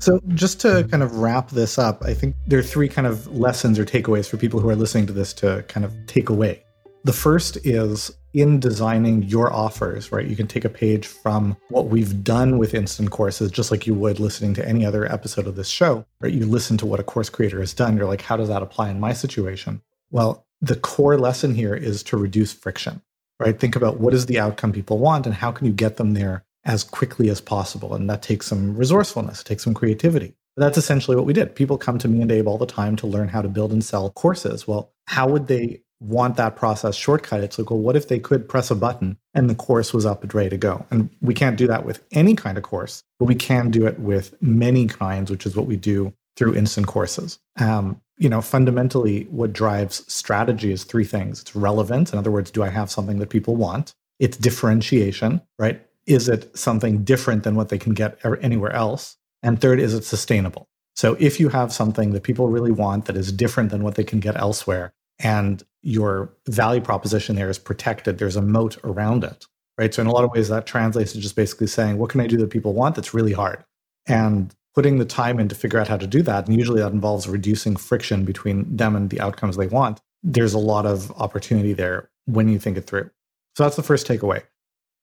So, 0.05 0.21
just 0.35 0.59
to 0.59 0.67
mm-hmm. 0.67 0.89
kind 0.89 1.01
of 1.01 1.17
wrap 1.17 1.49
this 1.49 1.79
up, 1.79 2.03
I 2.03 2.13
think 2.13 2.35
there 2.45 2.59
are 2.59 2.61
three 2.75 2.87
kind 2.87 3.07
of 3.07 3.25
lessons 3.35 3.79
or 3.79 3.85
takeaways 3.85 4.29
for 4.29 4.37
people 4.37 4.59
who 4.59 4.69
are 4.69 4.75
listening 4.75 5.07
to 5.07 5.13
this 5.13 5.33
to 5.33 5.65
kind 5.67 5.83
of 5.83 5.95
take 6.05 6.29
away. 6.29 6.63
The 7.05 7.11
first 7.11 7.57
is 7.65 8.15
in 8.35 8.59
designing 8.59 9.23
your 9.23 9.51
offers, 9.51 10.11
right? 10.11 10.27
You 10.27 10.35
can 10.35 10.45
take 10.45 10.63
a 10.63 10.69
page 10.69 11.07
from 11.07 11.57
what 11.69 11.87
we've 11.87 12.23
done 12.23 12.59
with 12.59 12.75
instant 12.75 13.09
courses, 13.09 13.49
just 13.49 13.71
like 13.71 13.87
you 13.87 13.95
would 13.95 14.19
listening 14.19 14.53
to 14.53 14.67
any 14.67 14.85
other 14.85 15.11
episode 15.11 15.47
of 15.47 15.55
this 15.55 15.69
show, 15.69 16.05
right? 16.19 16.31
You 16.31 16.45
listen 16.45 16.77
to 16.77 16.85
what 16.85 16.99
a 16.99 17.03
course 17.03 17.31
creator 17.31 17.59
has 17.59 17.73
done. 17.73 17.97
You're 17.97 18.05
like, 18.05 18.21
how 18.21 18.37
does 18.37 18.49
that 18.49 18.61
apply 18.61 18.91
in 18.91 18.99
my 18.99 19.11
situation? 19.11 19.81
Well, 20.11 20.45
the 20.61 20.75
core 20.75 21.17
lesson 21.17 21.55
here 21.55 21.73
is 21.73 22.03
to 22.03 22.17
reduce 22.17 22.53
friction, 22.53 23.01
right? 23.39 23.59
Think 23.59 23.75
about 23.75 23.99
what 23.99 24.13
is 24.13 24.27
the 24.27 24.37
outcome 24.37 24.71
people 24.71 24.99
want 24.99 25.25
and 25.25 25.33
how 25.33 25.51
can 25.51 25.65
you 25.65 25.73
get 25.73 25.97
them 25.97 26.13
there 26.13 26.45
as 26.65 26.83
quickly 26.83 27.29
as 27.29 27.41
possible. 27.41 27.93
And 27.93 28.09
that 28.09 28.21
takes 28.21 28.47
some 28.47 28.75
resourcefulness, 28.75 29.41
it 29.41 29.45
takes 29.45 29.63
some 29.63 29.73
creativity. 29.73 30.33
But 30.55 30.65
that's 30.65 30.77
essentially 30.77 31.17
what 31.17 31.25
we 31.25 31.33
did. 31.33 31.55
People 31.55 31.77
come 31.77 31.97
to 31.99 32.07
me 32.07 32.21
and 32.21 32.31
Abe 32.31 32.47
all 32.47 32.57
the 32.57 32.65
time 32.65 32.95
to 32.97 33.07
learn 33.07 33.27
how 33.27 33.41
to 33.41 33.49
build 33.49 33.73
and 33.73 33.83
sell 33.83 34.09
courses. 34.11 34.67
Well, 34.67 34.91
how 35.07 35.27
would 35.27 35.47
they 35.47 35.81
want 35.99 36.37
that 36.37 36.55
process 36.55 36.95
shortcut? 36.95 37.43
It's 37.43 37.59
like, 37.59 37.69
well, 37.69 37.79
what 37.79 37.95
if 37.95 38.07
they 38.07 38.19
could 38.19 38.47
press 38.47 38.71
a 38.71 38.75
button 38.75 39.17
and 39.33 39.49
the 39.49 39.55
course 39.55 39.93
was 39.93 40.05
up 40.05 40.23
and 40.23 40.33
ready 40.33 40.49
to 40.49 40.57
go? 40.57 40.85
And 40.91 41.09
we 41.21 41.33
can't 41.33 41.57
do 41.57 41.67
that 41.67 41.85
with 41.85 42.05
any 42.11 42.35
kind 42.35 42.57
of 42.57 42.63
course, 42.63 43.03
but 43.19 43.25
we 43.25 43.35
can 43.35 43.69
do 43.69 43.85
it 43.85 43.99
with 43.99 44.41
many 44.41 44.87
kinds, 44.87 45.29
which 45.29 45.45
is 45.45 45.55
what 45.55 45.65
we 45.65 45.75
do 45.75 46.13
through 46.37 46.55
instant 46.55 46.87
courses. 46.87 47.39
Um, 47.57 48.01
you 48.17 48.29
know, 48.29 48.41
fundamentally, 48.41 49.23
what 49.29 49.51
drives 49.51 50.11
strategy 50.11 50.71
is 50.71 50.85
three 50.85 51.03
things 51.03 51.41
it's 51.41 51.55
relevance. 51.55 52.13
In 52.13 52.19
other 52.19 52.31
words, 52.31 52.49
do 52.49 52.63
I 52.63 52.69
have 52.69 52.89
something 52.89 53.19
that 53.19 53.29
people 53.29 53.57
want? 53.57 53.93
It's 54.19 54.37
differentiation, 54.37 55.41
right? 55.59 55.84
Is 56.05 56.29
it 56.29 56.55
something 56.57 57.03
different 57.03 57.43
than 57.43 57.55
what 57.55 57.69
they 57.69 57.77
can 57.77 57.93
get 57.93 58.17
er, 58.23 58.37
anywhere 58.37 58.71
else? 58.71 59.17
And 59.41 59.59
third, 59.59 59.79
is 59.79 59.93
it 59.93 60.03
sustainable? 60.03 60.67
So 60.95 61.15
if 61.19 61.39
you 61.39 61.49
have 61.49 61.73
something 61.73 62.11
that 62.13 62.23
people 62.23 62.47
really 62.47 62.71
want 62.71 63.05
that 63.05 63.17
is 63.17 63.31
different 63.31 63.69
than 63.69 63.83
what 63.83 63.95
they 63.95 64.03
can 64.03 64.19
get 64.19 64.37
elsewhere, 64.37 64.93
and 65.19 65.63
your 65.81 66.33
value 66.47 66.81
proposition 66.81 67.35
there 67.35 67.49
is 67.49 67.59
protected, 67.59 68.17
there's 68.17 68.35
a 68.35 68.41
moat 68.41 68.77
around 68.83 69.23
it, 69.23 69.45
right? 69.77 69.93
So 69.93 70.01
in 70.01 70.07
a 70.07 70.11
lot 70.11 70.23
of 70.23 70.31
ways, 70.31 70.49
that 70.49 70.65
translates 70.65 71.13
to 71.13 71.19
just 71.19 71.35
basically 71.35 71.67
saying, 71.67 71.97
what 71.97 72.09
can 72.09 72.21
I 72.21 72.27
do 72.27 72.37
that 72.37 72.49
people 72.49 72.73
want 72.73 72.95
that's 72.95 73.13
really 73.13 73.33
hard? 73.33 73.63
And 74.07 74.53
putting 74.73 74.97
the 74.97 75.05
time 75.05 75.39
in 75.39 75.47
to 75.47 75.55
figure 75.55 75.79
out 75.79 75.87
how 75.87 75.97
to 75.97 76.07
do 76.07 76.21
that, 76.23 76.47
and 76.47 76.57
usually 76.57 76.81
that 76.81 76.91
involves 76.91 77.27
reducing 77.27 77.75
friction 77.75 78.25
between 78.25 78.75
them 78.75 78.95
and 78.95 79.09
the 79.09 79.21
outcomes 79.21 79.57
they 79.57 79.67
want. 79.67 80.01
There's 80.21 80.53
a 80.53 80.59
lot 80.59 80.85
of 80.85 81.11
opportunity 81.11 81.73
there 81.73 82.09
when 82.25 82.49
you 82.49 82.59
think 82.59 82.77
it 82.77 82.85
through. 82.85 83.09
So 83.55 83.63
that's 83.63 83.75
the 83.75 83.83
first 83.83 84.07
takeaway 84.07 84.43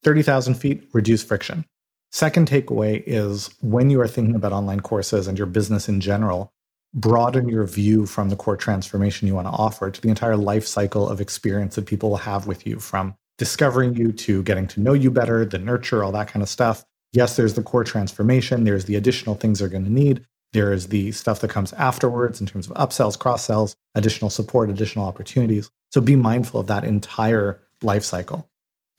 30,000 0.04 0.54
feet, 0.54 0.88
reduce 0.92 1.22
friction. 1.22 1.64
Second 2.10 2.48
takeaway 2.48 3.02
is 3.06 3.50
when 3.60 3.88
you 3.88 4.00
are 4.00 4.08
thinking 4.08 4.34
about 4.34 4.52
online 4.52 4.80
courses 4.80 5.26
and 5.26 5.38
your 5.38 5.46
business 5.46 5.88
in 5.88 6.00
general, 6.00 6.52
broaden 6.94 7.48
your 7.48 7.64
view 7.64 8.04
from 8.04 8.28
the 8.28 8.36
core 8.36 8.56
transformation 8.56 9.26
you 9.26 9.34
want 9.34 9.46
to 9.46 9.52
offer 9.52 9.90
to 9.90 10.00
the 10.00 10.10
entire 10.10 10.36
life 10.36 10.66
cycle 10.66 11.08
of 11.08 11.20
experience 11.20 11.74
that 11.74 11.86
people 11.86 12.10
will 12.10 12.18
have 12.18 12.46
with 12.46 12.66
you 12.66 12.78
from 12.78 13.14
discovering 13.38 13.96
you 13.96 14.12
to 14.12 14.42
getting 14.42 14.66
to 14.66 14.80
know 14.80 14.92
you 14.92 15.10
better, 15.10 15.44
the 15.44 15.58
nurture, 15.58 16.04
all 16.04 16.12
that 16.12 16.28
kind 16.28 16.42
of 16.42 16.48
stuff. 16.48 16.84
Yes, 17.12 17.36
there's 17.36 17.54
the 17.54 17.62
core 17.62 17.84
transformation, 17.84 18.64
there's 18.64 18.84
the 18.84 18.96
additional 18.96 19.34
things 19.34 19.58
they're 19.58 19.68
going 19.68 19.84
to 19.84 19.92
need. 19.92 20.24
There 20.52 20.72
is 20.72 20.88
the 20.88 21.12
stuff 21.12 21.40
that 21.40 21.48
comes 21.48 21.72
afterwards 21.74 22.40
in 22.40 22.46
terms 22.46 22.68
of 22.68 22.76
upsells, 22.76 23.18
cross 23.18 23.44
sells, 23.44 23.74
additional 23.94 24.28
support, 24.28 24.68
additional 24.68 25.06
opportunities. 25.06 25.70
So 25.90 26.02
be 26.02 26.14
mindful 26.14 26.60
of 26.60 26.66
that 26.66 26.84
entire 26.84 27.62
life 27.82 28.04
cycle. 28.04 28.48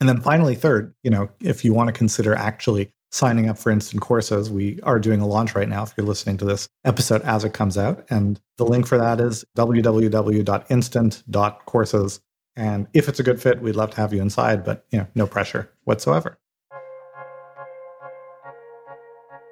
And 0.04 0.08
then 0.10 0.20
finally, 0.20 0.54
third, 0.54 0.94
you 1.02 1.10
know, 1.10 1.30
if 1.40 1.64
you 1.64 1.72
want 1.72 1.88
to 1.88 1.92
consider 1.94 2.34
actually 2.34 2.92
signing 3.10 3.48
up 3.48 3.56
for 3.56 3.70
instant 3.70 4.02
courses, 4.02 4.50
we 4.50 4.78
are 4.82 4.98
doing 4.98 5.22
a 5.22 5.26
launch 5.26 5.54
right 5.54 5.66
now 5.66 5.82
if 5.82 5.94
you're 5.96 6.06
listening 6.06 6.36
to 6.36 6.44
this 6.44 6.68
episode 6.84 7.22
as 7.22 7.42
it 7.42 7.54
comes 7.54 7.78
out. 7.78 8.04
And 8.10 8.38
the 8.58 8.66
link 8.66 8.86
for 8.86 8.98
that 8.98 9.18
is 9.18 9.46
www.instant.courses. 9.56 12.20
And 12.54 12.86
if 12.92 13.08
it's 13.08 13.18
a 13.18 13.22
good 13.22 13.40
fit, 13.40 13.62
we'd 13.62 13.76
love 13.76 13.92
to 13.92 13.96
have 13.96 14.12
you 14.12 14.20
inside, 14.20 14.62
but 14.62 14.84
you 14.90 14.98
know, 14.98 15.06
no 15.14 15.26
pressure 15.26 15.70
whatsoever. 15.84 16.38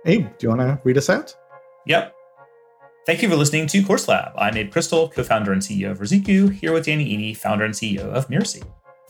Abe, 0.04 0.26
do 0.36 0.46
you 0.46 0.50
want 0.50 0.60
to 0.60 0.78
read 0.84 0.98
us 0.98 1.08
out? 1.08 1.34
Yep. 1.86 2.14
Thank 3.06 3.22
you 3.22 3.30
for 3.30 3.36
listening 3.36 3.68
to 3.68 3.82
Course 3.82 4.06
Lab. 4.06 4.34
I'm 4.36 4.58
Abe 4.58 4.70
Crystal, 4.70 5.08
co-founder 5.08 5.50
and 5.50 5.62
CEO 5.62 5.92
of 5.92 6.00
Ruzuku, 6.00 6.52
here 6.52 6.74
with 6.74 6.84
Danny 6.84 7.16
Iny, 7.16 7.34
founder 7.34 7.64
and 7.64 7.72
CEO 7.72 8.00
of 8.00 8.28
Mirasee. 8.28 8.62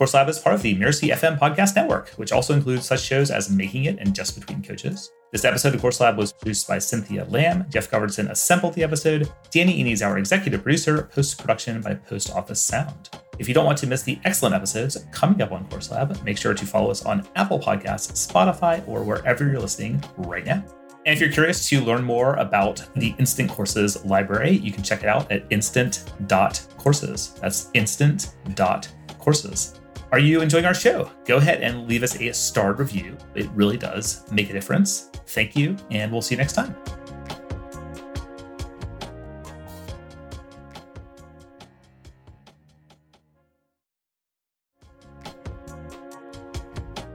Course 0.02 0.14
Lab 0.14 0.28
is 0.28 0.40
part 0.40 0.56
of 0.56 0.62
the 0.62 0.74
Mirasee 0.74 1.14
FM 1.14 1.38
podcast 1.38 1.76
network, 1.76 2.08
which 2.16 2.32
also 2.32 2.54
includes 2.54 2.86
such 2.86 3.02
shows 3.02 3.30
as 3.30 3.48
Making 3.48 3.84
It 3.84 4.00
and 4.00 4.12
Just 4.12 4.34
Between 4.34 4.60
Coaches. 4.60 5.12
This 5.30 5.44
episode 5.44 5.76
of 5.76 5.80
Course 5.80 6.00
Lab 6.00 6.18
was 6.18 6.32
produced 6.32 6.66
by 6.66 6.80
Cynthia 6.80 7.24
Lamb. 7.26 7.66
Geoff 7.70 7.88
Govertsen 7.88 8.28
assembled 8.28 8.74
the 8.74 8.82
episode. 8.82 9.30
Danny 9.52 9.80
Iny 9.80 9.92
is 9.92 10.02
our 10.02 10.18
executive 10.18 10.64
producer, 10.64 11.08
post 11.14 11.38
production 11.38 11.80
by 11.80 11.94
Post 11.94 12.32
Office 12.32 12.60
Sound. 12.60 13.10
If 13.38 13.46
you 13.46 13.54
don't 13.54 13.64
want 13.64 13.78
to 13.78 13.86
miss 13.86 14.02
the 14.02 14.18
excellent 14.24 14.56
episodes 14.56 14.98
coming 15.12 15.40
up 15.40 15.52
on 15.52 15.68
Course 15.68 15.92
Lab, 15.92 16.20
make 16.24 16.36
sure 16.36 16.52
to 16.52 16.66
follow 16.66 16.90
us 16.90 17.06
on 17.06 17.24
Apple 17.36 17.60
Podcasts, 17.60 18.28
Spotify, 18.28 18.82
or 18.88 19.04
wherever 19.04 19.48
you're 19.48 19.60
listening 19.60 20.02
right 20.16 20.44
now. 20.44 20.64
And 21.06 21.14
if 21.14 21.20
you're 21.20 21.30
curious 21.30 21.68
to 21.68 21.80
learn 21.80 22.02
more 22.02 22.34
about 22.38 22.84
the 22.96 23.14
Instant 23.20 23.50
Courses 23.50 24.04
library, 24.04 24.56
you 24.56 24.72
can 24.72 24.82
check 24.82 25.04
it 25.04 25.08
out 25.08 25.30
at 25.30 25.44
instant.courses. 25.50 27.34
That's 27.40 27.70
instant.courses. 27.74 29.78
Are 30.12 30.18
you 30.18 30.42
enjoying 30.42 30.66
our 30.66 30.74
show? 30.74 31.10
Go 31.24 31.38
ahead 31.38 31.62
and 31.62 31.88
leave 31.88 32.02
us 32.02 32.20
a 32.20 32.34
starred 32.34 32.78
review. 32.78 33.16
It 33.34 33.48
really 33.52 33.78
does 33.78 34.30
make 34.30 34.50
a 34.50 34.52
difference. 34.52 35.08
Thank 35.28 35.56
you, 35.56 35.74
and 35.90 36.12
we'll 36.12 36.20
see 36.20 36.34
you 36.34 36.38
next 36.38 36.52
time. 36.52 36.76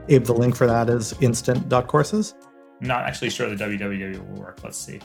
Abe, 0.10 0.24
the 0.24 0.34
link 0.34 0.56
for 0.56 0.66
that 0.66 0.90
is 0.90 1.14
instant.courses. 1.22 2.34
Not 2.82 3.04
actually 3.04 3.30
sure 3.30 3.48
the 3.48 3.64
www 3.64 4.28
will 4.28 4.42
work. 4.42 4.64
Let's 4.64 4.80
see. 4.80 5.00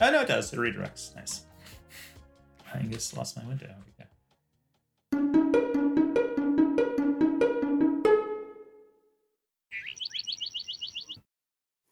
Oh, 0.00 0.10
no, 0.12 0.20
it 0.20 0.28
does. 0.28 0.52
It 0.52 0.58
redirects. 0.60 1.16
Nice. 1.16 1.46
I 2.72 2.82
just 2.82 3.16
lost 3.16 3.36
my 3.36 3.44
window. 3.44 3.74